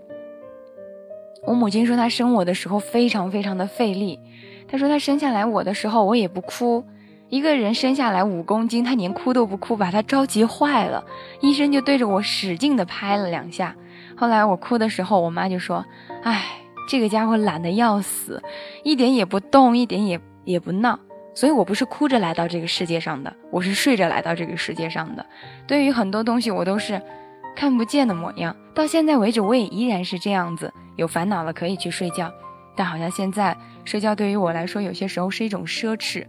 [1.45, 4.19] 我母亲说她生我的时候非常非常的费力，
[4.67, 6.83] 她说她生下来我的时候我也不哭。
[7.31, 11.01] 一个人生下来五公斤，他连哭都不哭，把他着急坏了。
[11.39, 13.73] 医生就对着我使劲的拍了两下。
[14.17, 15.85] 后来我哭的时候，我妈就说
[16.23, 16.43] ：“哎，
[16.89, 18.43] 这个家伙懒得要死，
[18.83, 20.99] 一点也不动，一点也也不闹。
[21.33, 25.25] 所以我不是哭着来到这个世界上的，我是睡着来到这个世界上的。
[25.65, 27.01] 对于很多东西，我都是
[27.55, 28.53] 看不见的模样。
[28.75, 30.73] 到现在为止，我也依然是这样子。
[30.97, 32.29] 有烦恼了可以去睡觉，
[32.75, 36.25] 但好像现在睡觉对于我来说，有些时候是一种奢侈。”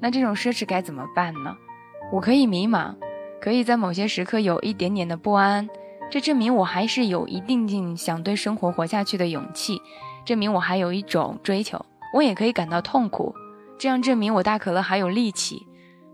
[0.00, 1.56] 那这种奢侈该怎么办呢？
[2.12, 2.94] 我可以迷茫，
[3.40, 5.68] 可以在某些时刻有一点点的不安，
[6.10, 9.80] 这证明我还是有一定定想对生活活下去的勇气，
[10.24, 11.84] 证明我还有一种追求。
[12.14, 13.34] 我也可以感到痛苦，
[13.78, 15.66] 这样证明我大可乐还有力气。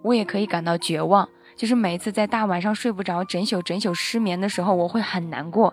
[0.02, 5.72] 我也可以感到绝望，就是每次在大晚上睡不着、整宿整宿失眠的时候，我会很难过。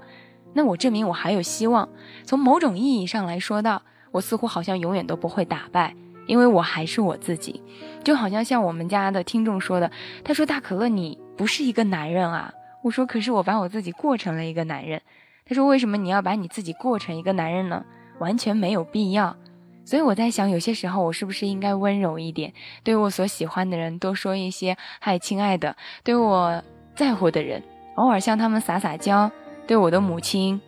[0.54, 1.90] 那我证明我还有希望。
[2.26, 5.96] 从某种意义上来说，到我似乎好像永远都不会打败。
[6.30, 7.60] 因为我还是我自己，
[8.04, 9.92] 就好像像我们家的听众说的，
[10.24, 12.54] 他说大可乐你不是一个男人啊。
[12.84, 15.02] 我说可是我把我自己过成了一个男人。
[15.44, 17.84] 他说为什么你要把你自己过成一个男人呢？
[18.20, 19.36] 完全没有必要。
[19.84, 26.64] 所以我在想，有些时候我是不是应该温柔一点，对我所喜欢的人多说一些嗨，亲爱的，对我
[26.96, 27.64] 在乎的人
[27.96, 29.32] 偶尔向他们撒撒娇，
[29.66, 30.62] 对我的母亲。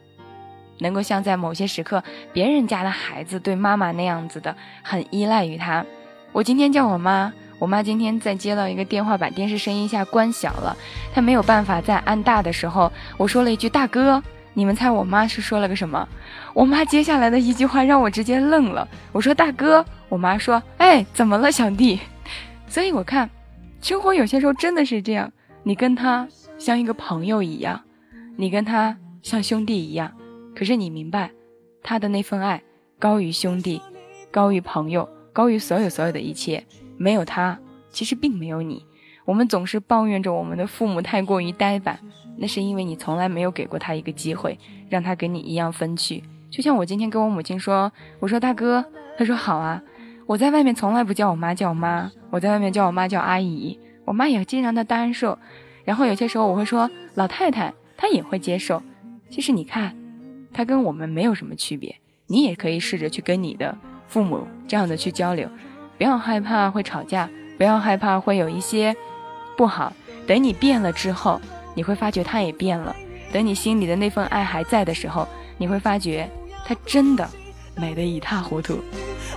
[0.79, 2.03] 能够像在某些时刻，
[2.33, 5.85] 别人家的孩子对妈妈那样子的，很依赖于他。
[6.31, 10.75] 我今天叫我妈，我妈今天在接到一个电话，把电视声音一下关小了，
[11.13, 16.07] 她没有办法再按大的时候，我说了一句“大哥”，你们猜我妈是说了个什么？
[16.53, 18.87] 我妈接下来的一句话让我直接愣了。
[19.11, 21.99] 我说“大哥”，我妈说：“哎，怎么了，小弟？”
[22.67, 23.29] 所以我看，
[23.81, 25.31] 生活有些时候真的是这样，
[25.63, 27.81] 你跟他像一个朋友一样，
[28.37, 30.11] 你跟他像兄弟一样。
[30.61, 31.31] 可是你明白，
[31.81, 32.61] 他的那份爱
[32.99, 33.81] 高于兄弟，
[34.29, 36.63] 高于朋友，高于所有所有的一切。
[36.97, 37.57] 没有他，
[37.89, 38.85] 其实并没有你。
[39.25, 41.97] 我们总是抱怨着我们的父母太过于呆板，
[42.37, 46.23] 那是因为你从来没有给过他一个机会，让他跟你一样分去。
[46.51, 48.85] 就像我今天跟我母亲说，我说大哥，
[49.17, 49.81] 他说好啊。
[50.27, 55.39] 我在外面从来不叫我妈叫妈，我在外面叫我妈叫阿姨，我妈也经常的单受。
[55.83, 58.83] 然后有些时候我会说老太太，她也会接受。
[59.27, 59.99] 其实你看。
[60.53, 61.95] 他跟我们没有什么区别，
[62.27, 65.49] 你也可以试着去跟你的父母这样的去交流，
[65.97, 68.95] 不要害怕会吵架，不要害怕会有一些
[69.57, 69.93] 不好。
[70.27, 71.41] 等你变了之后，
[71.75, 72.95] 你会发觉他也变了。
[73.31, 76.29] 等你心里的那份爱还在的时候，你会发觉
[76.65, 77.27] 他真的
[77.75, 78.79] 美得一塌糊涂。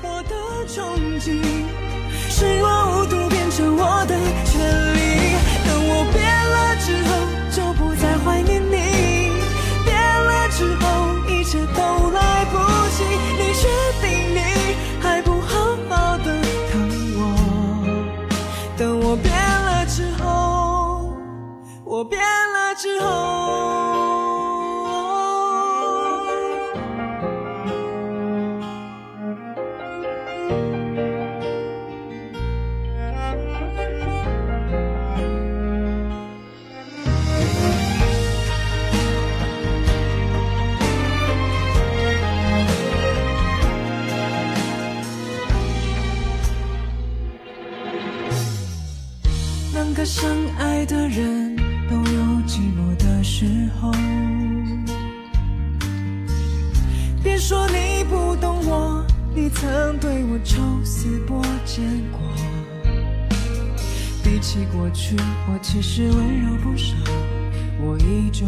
[0.02, 0.34] 我的
[0.66, 1.40] 憧憬，
[2.28, 4.14] 是我无度变成我的
[4.44, 4.60] 权
[4.94, 4.98] 利。
[5.64, 6.20] 等我变
[6.50, 7.10] 了之后，
[7.50, 8.53] 就不再怀念
[22.84, 23.73] 之后。
[60.44, 61.82] 抽丝剥茧
[62.12, 62.20] 过。
[64.22, 65.16] 比起过去，
[65.48, 66.94] 我其实温柔不少，
[67.80, 68.46] 我依旧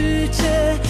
[0.00, 0.89] 世界。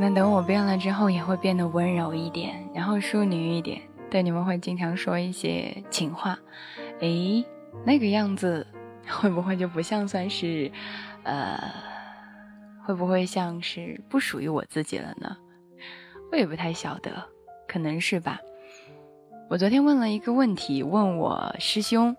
[0.00, 3.80] 能等我变了之后，也会变得温柔一点，然后淑女一点，
[4.10, 6.38] 对你们会经常说一些情话。
[7.00, 7.44] 诶，
[7.84, 8.66] 那个样子
[9.06, 10.72] 会不会就不像算是，
[11.22, 11.60] 呃，
[12.84, 15.36] 会不会像是不属于我自己了呢？
[16.32, 17.10] 我也不太晓得，
[17.68, 18.40] 可能是吧。
[19.48, 22.16] 我昨天问了一个问题，问我师兄，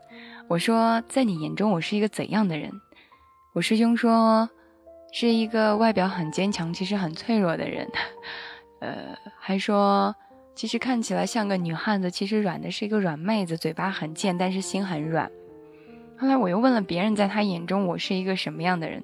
[0.48, 2.72] 我说在你眼中我是一个怎样的人？
[3.54, 4.50] 我师兄说
[5.12, 7.88] 是一个外表很坚强，其实很脆弱的人，
[8.80, 10.16] 呃，还说
[10.56, 15.30] 其实看起来像个女汉子，其实软的是一个软妹子，嘴巴很贱，但是心很软。
[16.18, 19.04] 后来我又问了别人，在他眼中我是一个什么样的人？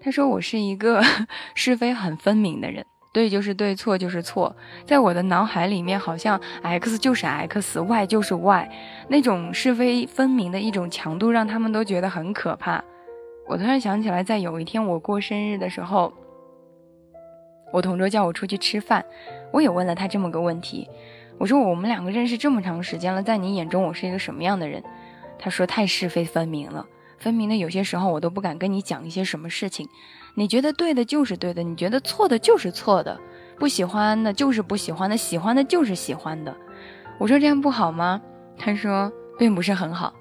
[0.00, 1.02] 他说我是一个
[1.54, 4.54] 是非很分明的人，对就是对，错就是错，
[4.86, 8.70] 在我的脑海里面好像 X 就是 X，Y 就是 Y，
[9.08, 12.82] 那种是非分明的一种强度，让他们都觉得很可怕。
[13.46, 16.12] 我突然想起来，在有一天我过生日的时候，
[17.72, 19.04] 我同桌叫我出去吃饭，
[19.52, 20.88] 我也问了他这么个问题，
[21.38, 24.82] 我说我们两个认识这么长时间了，在你眼中我是一个什么样的人？
[25.38, 26.86] 他说太是非分明了，
[27.18, 29.88] 分明的有些时候我都不敢跟你讲一些什么事情，
[30.34, 33.18] 你觉得对的就是对的，你觉得错的就是错的，
[33.58, 36.54] 不喜欢的就是不喜欢的，喜欢的就是喜欢的。
[37.18, 38.20] 我说这样不好吗？
[38.58, 40.12] 他说并不是很好。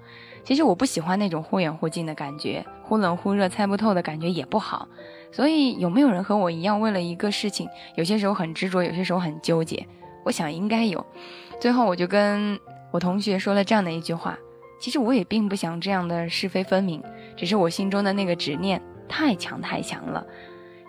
[0.49, 4.87] 其实我不喜欢那种忽远忽近的感觉，忽冷忽热、猜不透的感觉也不好。
[5.31, 9.85] 所以有没有人和我一样，为了一个事情，有些时候很执着，有些时候很纠结？
[10.25, 11.05] 我想应该有。
[11.61, 14.39] 最后我就跟我同学说了这样的一句话：
[14.81, 16.99] 其实我也并不想这样的是非分明，
[17.37, 20.25] 只是我心中的那个执念太强太强了。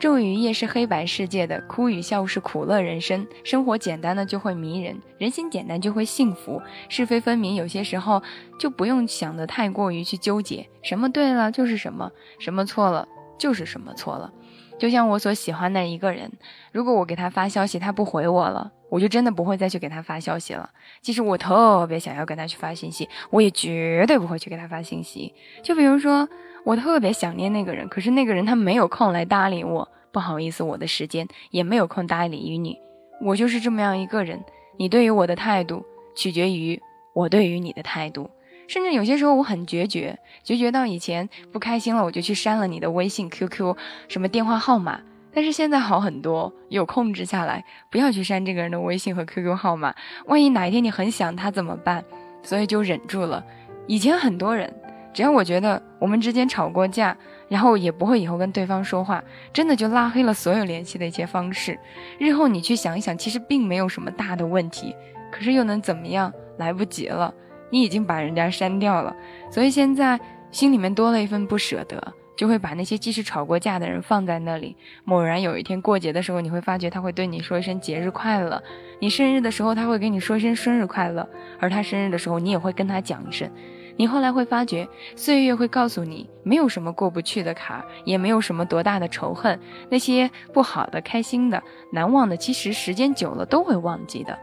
[0.01, 3.27] 昼与夜是黑白世界的，哭与笑是苦乐人生。
[3.45, 6.63] 生活简单的就会迷人，人心简单就会幸福。
[6.89, 8.23] 是非分明，有些时候
[8.59, 14.33] 就不用想的太过于去纠结，什么对了就是什么，什么错了就是什么错了。
[14.81, 16.33] 就像我所喜欢的一个人，
[16.73, 20.69] 如果我给他发消息，他不回我了，我就真的不会再去给他发消息了。
[21.01, 25.33] 即使我特别想要跟他去发信息，我也绝对不会去给他发信息。
[25.63, 26.29] 就比如说。
[26.63, 32.79] 我特别想念那个人，可是那个人他没有空来搭理我，不好意思，我的时间也没有空搭理于你。
[33.23, 34.45] 我就是这么样一个人，
[34.77, 35.83] 你对于我的态度
[36.15, 36.79] 取决于
[37.15, 38.29] 我对于你的态度，
[38.71, 45.01] 甚至有些时候我很决绝，决绝到以前不开心了我就去删了你的微信、QQ、什么电话号码，
[45.35, 49.93] 但是现在好很多，有控制下来，不要去删这个人的微信和 QQ 号码，
[50.27, 52.05] 万一哪一天你很想他怎么办？
[52.45, 53.45] 所以就忍住了。
[53.89, 54.73] 以前很多人。
[55.13, 57.17] 只要我觉得我们之间吵过架，
[57.49, 59.21] 然后也不会以后跟对方说话，
[59.53, 61.77] 真的就拉黑了所有联系的一些方式。
[62.21, 64.95] 日后你去想一想，其实并没有什么大的问题，
[65.33, 66.33] 可是又能怎么样？
[66.59, 67.35] 来不及了，
[67.71, 69.15] 你已经把人家删掉了。
[69.51, 74.77] 所以现在心里面多了一份不舍得，就会把那些即使吵过架的人放在那里。
[75.05, 78.61] 猛然有一天过节的时候，你会发觉他会对你说一声节日快乐；
[78.99, 81.25] 你生日的时候，他会给你说一声生日快乐；
[81.59, 83.51] 而他生日的时候，你也会跟他讲一声。
[83.97, 89.61] 你后来会发觉，岁月会告诉你，没有什么过不去的坎儿，也没有什么多大的仇恨。
[89.91, 91.63] 那些不好的、开心的、
[91.93, 94.39] 难忘的，其实时间久了都会忘记的。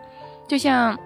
[0.48, 0.98] 就像。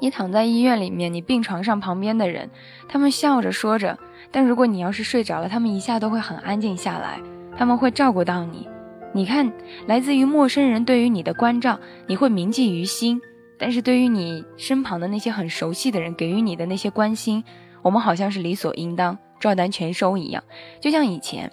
[0.00, 2.50] 你躺在医院里面，你病床上旁边的人，
[2.88, 3.98] 他们笑着说着，
[4.30, 7.18] 但如果你要是睡着了，他们一下都会很安静下来，
[7.56, 8.68] 他们会照顾到你。
[9.12, 9.50] 你看，
[9.86, 13.18] 来自于陌生人对于你的关照，你会铭记于心；
[13.56, 17.42] 但是对于你身旁的那些很熟悉的人给予你的那些关心，
[17.80, 20.42] 我们好像是理所应当、照单全收一样。
[20.80, 21.50] 就像以前，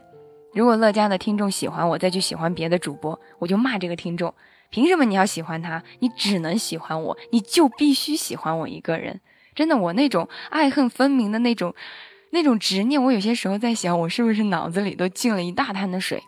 [0.54, 4.34] 如果乐嘉的听众喜欢我，再去喜欢别的主播，我就骂这个听众。
[4.72, 5.84] 凭什么你要喜欢他？
[6.00, 9.22] 你只能喜欢我，你就必须喜欢我一个人。
[9.54, 11.76] 真的，我那种爱恨分明的那种、
[12.32, 16.24] 那种执念，我有些时候在想，我是不是脑子里都进了一大滩的水？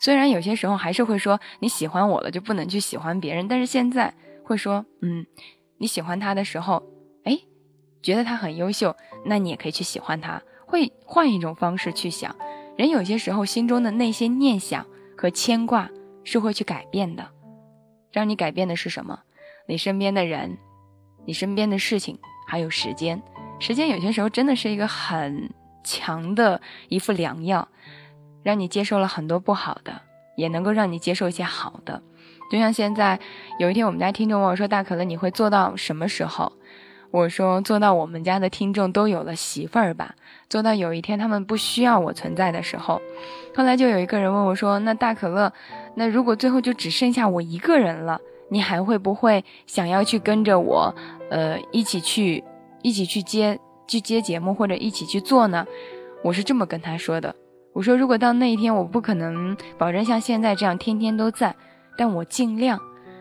[0.00, 5.26] 虽然有些时候还是会说你喜欢我了就不能去喜欢别人，但是现在会说，嗯，
[5.78, 6.80] 你喜欢他的时候，
[7.24, 7.36] 哎，
[8.00, 8.94] 觉得他很优秀，
[9.24, 10.40] 那你也可以去喜欢他。
[10.64, 12.36] 会换一种方式去想，
[12.76, 14.86] 人有些时候心中的那些念想
[15.16, 15.90] 和牵挂
[16.22, 17.28] 是会去改变的。
[18.12, 19.20] 让你改变的是什么？
[19.66, 20.56] 你身边的人，
[21.26, 23.20] 你身边的事情，还有时间。
[23.60, 25.50] 时间有些时候真的是一个很
[25.84, 27.68] 强的一副良药，
[28.42, 30.00] 让你接受了很多不好的，
[30.36, 32.02] 也能够让你接受一些好的。
[32.50, 33.20] 就像现在，
[33.58, 36.50] 有一天我们家听众问我说：“大可乐，你会做到什么时候？”
[37.10, 40.14] 我说：“做到我们家的听众都有了媳妇儿吧，
[40.48, 43.02] 做到有一天他们不需要我存在的时候。”
[43.54, 45.52] 后来就有一个人问我说：“那大可乐？”
[45.98, 48.20] 那如果最后就只剩下我一个人了，
[48.50, 50.94] 你还会不会想要去跟着我，
[51.28, 52.44] 呃，一起去，
[52.82, 55.66] 一起去接去接节目或者一起去做呢？
[56.22, 57.34] 我是这么跟他说的。
[57.72, 61.52] 我说，如果到那一天，我不可能保证像现在这样天天都在，
[61.96, 62.78] 但我尽量，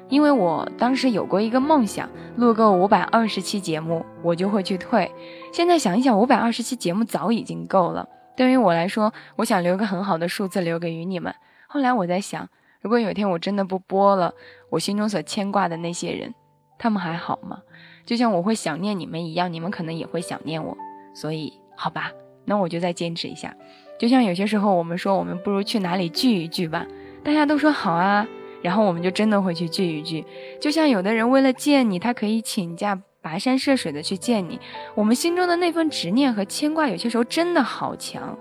[0.08, 5.12] 因为我当时有过一个梦想，录够五百二十期节目，我就会去退。
[5.52, 8.08] 现在想一想，五百二十期节目早已经够了。
[8.36, 11.34] 对于我来说，我想留个很好的数字留给于你们。
[11.68, 12.48] 后来我在想。
[12.88, 14.34] 如果有一天我真的不播了，
[14.70, 16.34] 我心中所牵挂的那些人，
[16.80, 17.60] 他们还好吗？
[18.06, 20.78] 就像我会想念你们一样，你们可能也会想念我。
[21.14, 22.14] 所以，好吧，
[22.46, 23.54] 那我就再坚持一下。
[24.00, 26.88] 就像有些时候我们说，我们不如去哪里聚一聚吧，
[27.26, 28.26] 大家都说好啊，
[28.62, 30.24] 然后我们就真的会去聚一聚。
[30.62, 34.62] 就像有的人为了见你，他可以请假跋山涉水的去见你。
[34.96, 38.40] 我们心中的那份执念和牵挂，有些时候真的好强。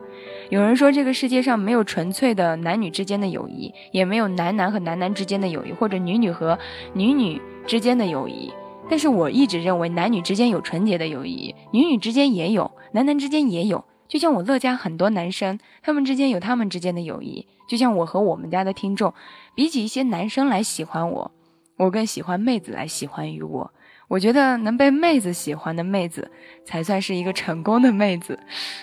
[0.48, 6.56] 有人说，这个世界上没有纯粹的男女之间的友谊，也没有男男和男男之间的友谊，或者女女和
[6.92, 8.52] 女女之间的友谊。
[8.88, 13.84] 但是我一直认为，男女之间有纯洁的友谊，女女之间也有，男男之间也有。
[14.06, 17.44] 就像我乐家很多男生，他们之间有他们之间的友谊。
[17.68, 19.12] 就像我和我们家的听众，
[19.56, 21.32] 比起一些男生来喜欢我，
[21.76, 23.72] 我更喜欢妹子来喜欢于我。
[24.08, 26.30] 我觉得能被妹子喜欢的妹子，
[26.64, 28.38] 才算是一个成功的妹子，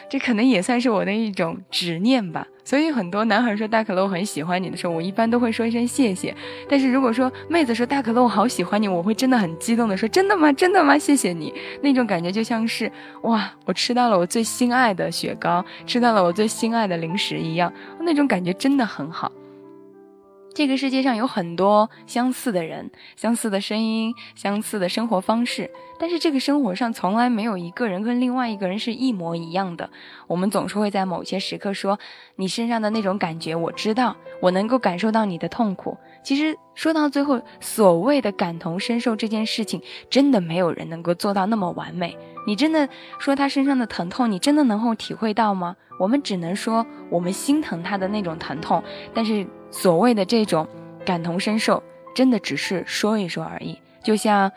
[0.10, 2.46] 这可能也算是我的一种执念吧。
[2.66, 6.34] 所以很多男孩说大可乐我很喜欢你的时候，我一般都会说一声谢谢。
[6.70, 10.52] 但是如果说妹子说大可乐我好喜欢你，我会真的很激动的说真的吗？
[10.54, 10.98] 真的吗？
[10.98, 11.54] 谢谢你。
[11.82, 12.90] 那种感觉就像是
[13.24, 19.30] 哇，我吃到了我最心爱的雪糕，吃到了我最心爱的零食一样，那种感觉真的很好。
[20.54, 29.90] 这个世界上有很多相似的人，相似的声音，相似的生活方式，但是这个生活上从来没有一个人跟另外一个人是一模一样的。
[30.28, 31.98] 我们总是会在某些时刻说，
[32.36, 35.98] 你身上的那种感觉，我知道，我能够感受到你的痛苦。
[36.24, 42.16] 其实说到最后，所谓的感同身受这件事情，真的没有人能够做到那么完美。
[42.46, 42.88] 你真的
[43.18, 45.76] 说他身上的疼痛，你真的能够体会到吗？
[46.00, 48.84] 我们只能说我们心疼他的那种疼痛，
[49.16, 49.48] 但是。
[49.74, 50.68] 所谓的这种
[51.04, 51.82] 感同身受，
[52.14, 53.78] 真的只是说一说而已。
[54.04, 54.52] 就像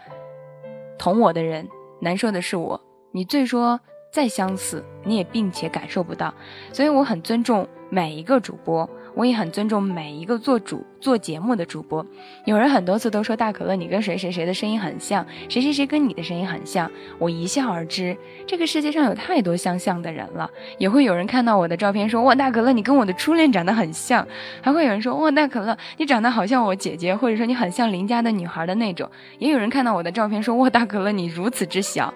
[0.99, 1.67] 同我的人
[2.01, 2.79] 难受的是我，
[3.13, 3.81] 你最说
[4.13, 6.35] 再相似，你也并且感受不到。
[6.71, 8.89] 所以我很尊重每一个主播。
[9.17, 12.05] 我也很尊重每一个做主做节目的主播。
[12.45, 16.89] 有人很多次都说大可乐，你跟谁谁谁的声音很像，谁谁谁跟你的声音很像。
[17.19, 18.15] 我一笑而知，
[18.47, 20.51] 这个世界上有太多相像的人了。
[20.77, 24.27] 也会有人看到我的照片说，哇，大可乐，你跟我的初恋长得很像。
[24.61, 29.11] 还会有人说，哇，大可乐，你长得好像我姐姐，或者说你很像邻家的女孩的那种。
[29.39, 32.13] 也有人看到我的照片说，哇，大可乐，你如此之小。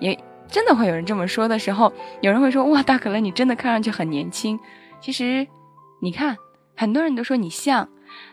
[0.00, 4.58] 也真的会有人这么说的时候，有人会说，哇，大可乐，你真的看上去很年轻。
[5.00, 5.46] 其实。
[6.00, 6.36] 你看，
[6.76, 7.88] 很多人都说你像，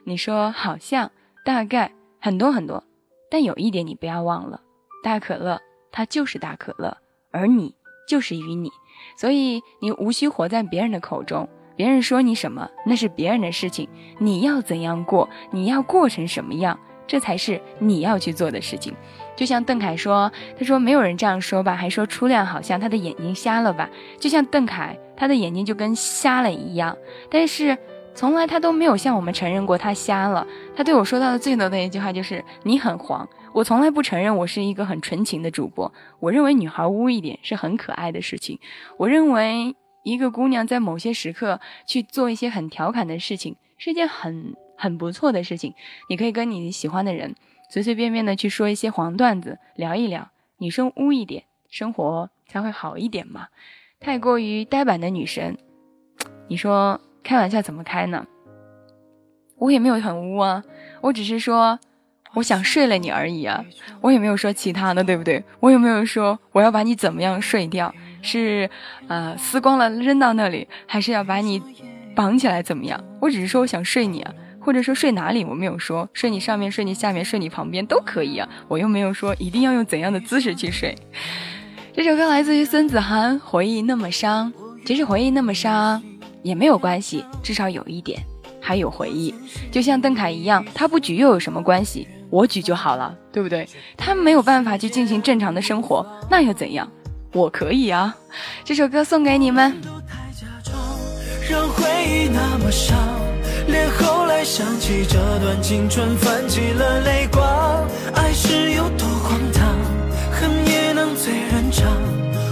[0.06, 1.12] 你说好像，
[1.44, 2.84] 大概很多很多，
[3.30, 4.62] 但有一点你不要忘了，
[5.04, 5.62] 大可乐
[5.92, 6.98] 它就是大可乐，
[7.32, 7.76] 而你
[8.08, 8.72] 就是于你，
[9.18, 11.48] 所以你无需活在别人的口中。
[11.76, 13.88] 别人说你什么，那是别人的事情，
[14.18, 18.96] 你要怎样过，你要过成什么样，这才是你要去做的事情。
[19.38, 23.90] 就像邓凯说，他说没有人这样说吧，还说初恋好像他的眼睛瞎了吧？
[24.20, 26.98] 就像邓凯，他的眼睛就跟瞎了一样，
[27.30, 27.78] 但是
[28.16, 30.46] 从来他都没有向我们承认过他瞎了。
[30.76, 33.30] 他对我说到的最多的一句话就是你很黄。
[33.54, 35.94] 我从来不承认我是一个很纯情的主播。
[36.20, 38.60] 我认为女孩污一点是很可爱的事情。
[38.98, 45.76] 我认为一个姑娘在某些时刻去做一些很调侃的事情是一件很很不错的事情。
[46.10, 47.36] 你可以跟你喜欢的人。
[47.70, 53.48] 随随便便的去说一些黄段子，聊一聊，女生污一点，生活才会好一点嘛。
[54.00, 55.58] 太过于呆板的女生，
[56.48, 58.26] 你说开玩笑怎么开呢？
[59.58, 60.64] 我也没有很污啊，
[61.02, 61.80] 我只是说
[62.36, 63.66] 我想睡了你而已啊，
[64.02, 65.44] 我也没有说其他的，对不对？
[65.60, 68.70] 我也没有说我要把你怎么样睡掉，是
[69.08, 71.62] 呃撕光了扔到那里，还是要把你
[72.16, 73.04] 绑起来怎么样？
[73.20, 74.34] 我只是说我想睡你啊。
[74.68, 80.94] 或者说睡哪里，我没有说睡你上面、睡你下面、睡你旁边都可以啊，我又没有说一定要用怎样的姿势去睡。
[81.96, 84.52] 这首歌来自于孙子涵，《回忆那么伤》。
[84.86, 86.04] 其实回忆那么伤
[86.44, 88.22] 也没有关系，至少有一点
[88.60, 89.34] 还有回忆。
[89.72, 92.06] 就像邓凯一样，他不举又有什么关系？
[92.30, 93.66] 我举就好了，对不对？
[93.96, 96.86] 他没有办法去进行正常的生活，那又怎样？
[97.32, 98.14] 我可以啊。
[98.66, 99.78] 这首歌送给你们。
[101.50, 102.98] 让回忆那么伤。
[103.70, 107.86] 连后想起这段青春，泛起了泪光。
[108.14, 109.76] 爱是有多荒唐，
[110.32, 111.86] 恨也能醉人肠。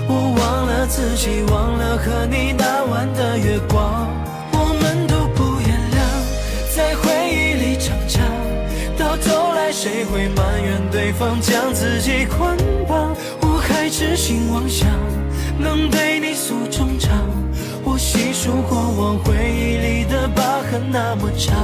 [0.06, 4.12] 我忘了自己，忘了和你那晚的月光。
[4.52, 8.22] 我们都不原谅，在回忆里逞强，
[8.98, 12.58] 到头来谁会埋怨对方将自己捆
[12.90, 13.16] 绑？
[13.40, 14.90] 我还痴心妄想，
[15.58, 17.10] 能对你诉衷肠。
[17.98, 21.56] 细数过往回忆里的疤痕那么长，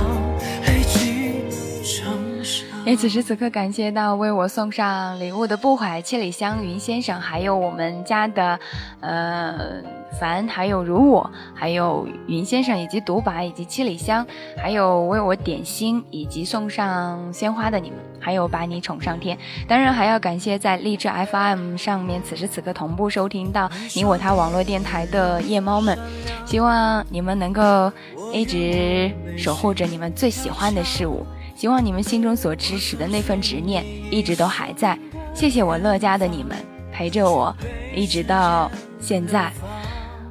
[0.66, 1.44] 累积
[1.84, 2.66] 成伤。
[2.86, 8.60] 哎，此时此刻，感谢到为我送上礼物的不怀千里香云先生，还有我们家的，
[9.02, 10.01] 呃。
[10.20, 14.26] 凡，还有如我，还有云先生，以及独白，以及七里香，
[14.58, 19.38] 还有为我点心以及送上鲜花的你们，还有把你宠上天。
[19.68, 25.98] 当然还要感谢在荔枝 FM 上面此时此刻同步收听到你我他网络电台的夜猫们，
[26.46, 27.92] 希望你们能够
[28.34, 34.98] 一直守护着你们最喜欢的事物，希望你们心中所支持的那份执念一直都还在。
[35.34, 36.58] 谢谢我乐家的你们
[36.92, 37.56] 陪着我，
[37.96, 39.52] 一直到现在。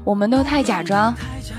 [0.04, 1.14] 我们都太假装，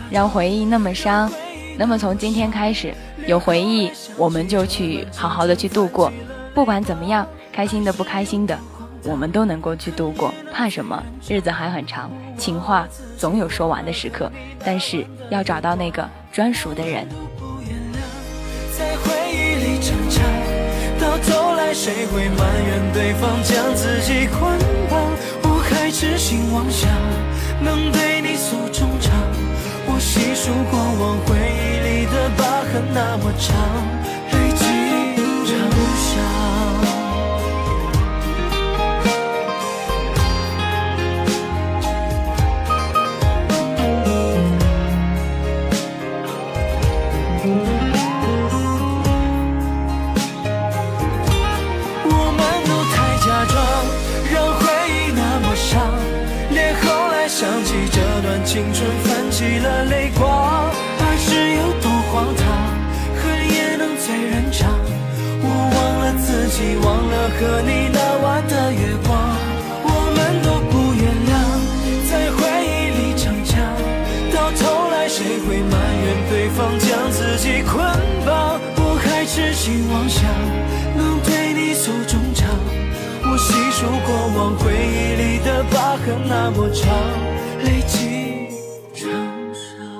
[0.10, 1.32] 让回忆那么伤。
[1.78, 2.94] 那么从今天开始，
[3.26, 6.12] 有回忆我们就去好好的去度过。
[6.54, 8.58] 不管怎么样，开心的不开心的，
[9.04, 10.34] 我们都能够去度过。
[10.52, 11.02] 怕什么？
[11.30, 12.88] 日子还很长，情话
[13.18, 14.30] 总有说完的时刻。
[14.66, 17.08] 但是要找到那个专属的人。
[18.78, 20.22] 在回忆里挣扎，
[21.00, 22.38] 到头来谁会埋
[22.68, 24.58] 怨对方将自己捆
[24.90, 25.00] 绑？
[25.44, 26.90] 我还痴心妄想。
[27.64, 29.14] 能对你诉衷肠，
[29.86, 34.01] 我细数过往回忆里的疤痕那么长。
[66.62, 69.10] 了自己，忘了和你那晚的月光。
[69.84, 71.34] 我们都不原谅，
[72.10, 73.58] 在回忆里逞强，
[74.32, 77.82] 到头来谁会埋怨对方将自己捆
[78.26, 78.60] 绑？
[78.78, 80.24] 我还痴心妄想
[80.96, 82.48] 能对你诉衷肠，
[83.24, 86.94] 我细数过往回忆里的疤痕那么长，
[87.64, 88.00] 累积。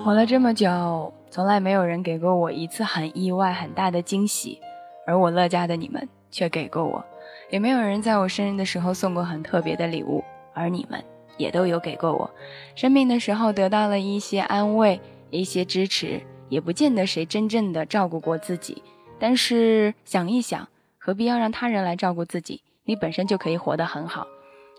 [0.04, 4.60] 活了这么久，从来没有人给过我一次很意外、很大的惊喜，
[5.06, 7.04] 而我乐家的你们却给过我；
[7.52, 10.24] 也没有人在我生日的时候送过很特别的礼物，
[10.54, 11.04] 而你们
[11.38, 12.32] 也都有给过我。
[12.74, 18.82] 生病的时候得到了一些安慰、一些支持，也不见得谁真正的照顾过自己。
[19.20, 20.68] 但是想一想，
[20.98, 22.62] 何必要让他人来照顾自己？
[22.86, 24.26] 你本身就可以活得很好。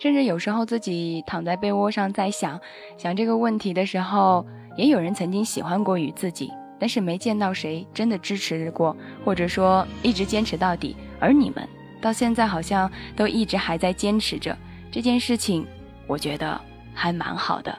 [0.00, 2.60] 甚至有时候自己躺在被窝上在想
[2.96, 4.46] 想这个问题的时候。
[4.74, 6.50] 也有人曾经喜欢过与自己，
[6.80, 10.96] 但是没见到谁真的支持过，或者说一直坚持到底。
[11.22, 11.66] 而你们
[12.00, 14.58] 到现在好像都一直还在坚持着
[14.90, 15.64] 这件事情，
[16.08, 16.60] 我觉得
[16.92, 17.78] 还蛮好的。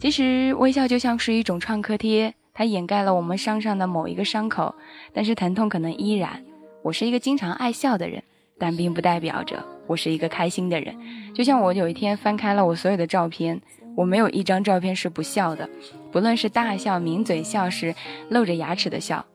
[0.00, 4.72] 其实微笑就像是一种创可贴，它掩盖了我们伤上的某一个伤口，
[5.12, 6.40] 但是疼痛可能依然。
[6.84, 8.22] 我是一个经常爱笑的人，
[8.60, 10.96] 但并不代表着我是一个开心的人。
[11.34, 13.60] 就像我有一天翻开了我所有的照片，
[13.96, 15.68] 我没有一张照片是不笑的，
[16.12, 17.92] 不论是大笑、抿嘴笑时
[18.28, 19.26] 露着牙齿的笑，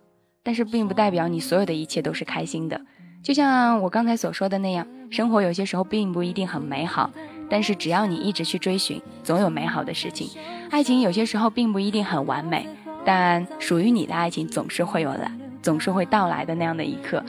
[0.42, 2.80] 但是并不代表你所有的一切都是开心的。
[3.24, 7.10] 就像我刚才所说的那样，生活有些时候并不一定很美好，
[7.50, 10.30] 但是只要你一直去追寻，总有美好的事情。
[10.70, 12.68] 爱情有些时候并不一定很完美，
[13.06, 17.24] 但属于你的爱情总是会有来，总是会到来的那样的一刻。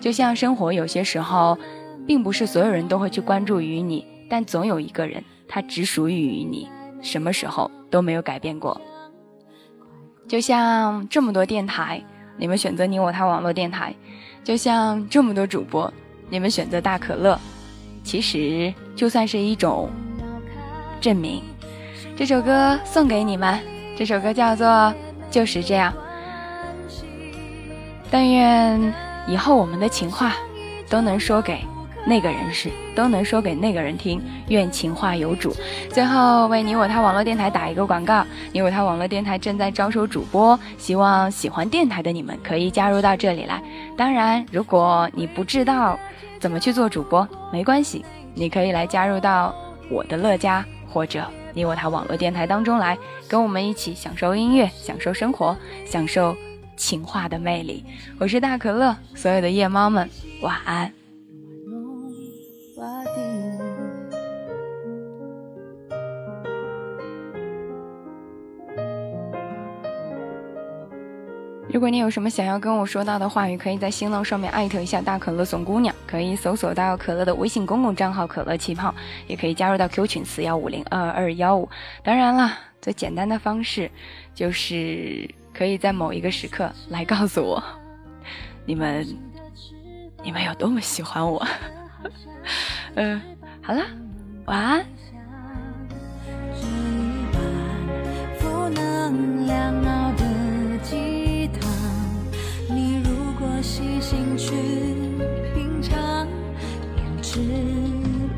[0.00, 1.58] 就像生活有些时候，
[2.06, 6.66] 并不是所有人都会去关注于你，但总有一个人，他只属于于你，
[7.02, 8.80] 什么时候都没有改变过。
[10.26, 12.02] 就像这么多电台，
[12.38, 13.94] 你们选择你我他网络电台。
[14.44, 15.92] 就像这么多主播，
[16.28, 17.40] 你们选择大可乐，
[18.04, 19.88] 其实就算是一种
[21.00, 21.42] 证明。
[22.14, 23.58] 这首歌送给你们，
[23.96, 24.66] 这首歌叫做
[25.30, 25.92] 《就是这样》。
[28.10, 28.94] 但愿
[29.26, 30.34] 以后我们的情话
[30.90, 31.58] 都能说给。
[32.06, 35.54] 那个人是都能说给那个人听，愿情话有主。
[35.90, 43.62] 最后为你我他网络电台打一个广告，你我他网络电台正在招收主播，希望喜欢电台的你们可以加入到这里来。
[43.96, 45.98] 当然，如果你不知道
[46.38, 49.54] 怎么去做主播，没关系，你可以来加入到
[49.90, 51.24] 我的乐家或者
[51.54, 52.98] 你我他网络电台当中来，
[53.28, 56.36] 跟我们一起享受音乐，享受生活，享受
[56.76, 57.84] 情话的魅力。
[58.18, 60.08] 我是大可乐，所有的夜猫们
[60.42, 61.03] 晚安。
[71.72, 78.94] 如果你有什么想要跟我说到的话语，可以在新浪上面艾特一下大可乐怂姑娘，可以搜索到可乐的微信公共账号可乐气泡，
[79.26, 81.68] 也可以加入到 Q 群四幺五零二二幺五。
[82.04, 83.90] 当然了，最简单的方式
[84.32, 87.60] 就是可以在某一个时刻来告诉我，
[88.64, 89.04] 你们
[90.22, 91.44] 你们有多么喜欢我。
[92.96, 93.20] 嗯，
[93.62, 93.82] 好了，
[94.46, 94.84] 晚安。
[103.66, 104.52] 细心去
[105.54, 106.28] 品尝，
[106.94, 107.40] 变质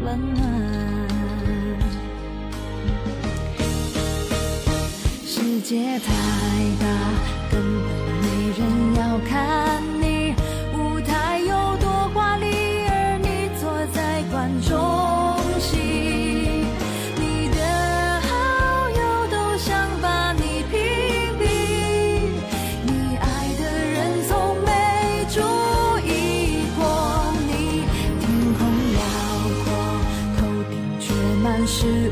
[0.00, 0.40] 冷暖。
[5.26, 6.06] 世界太
[6.78, 6.86] 大，
[7.50, 7.86] 根本
[8.22, 8.24] 没
[8.56, 8.60] 人
[8.94, 9.82] 要看
[31.78, 32.10] 是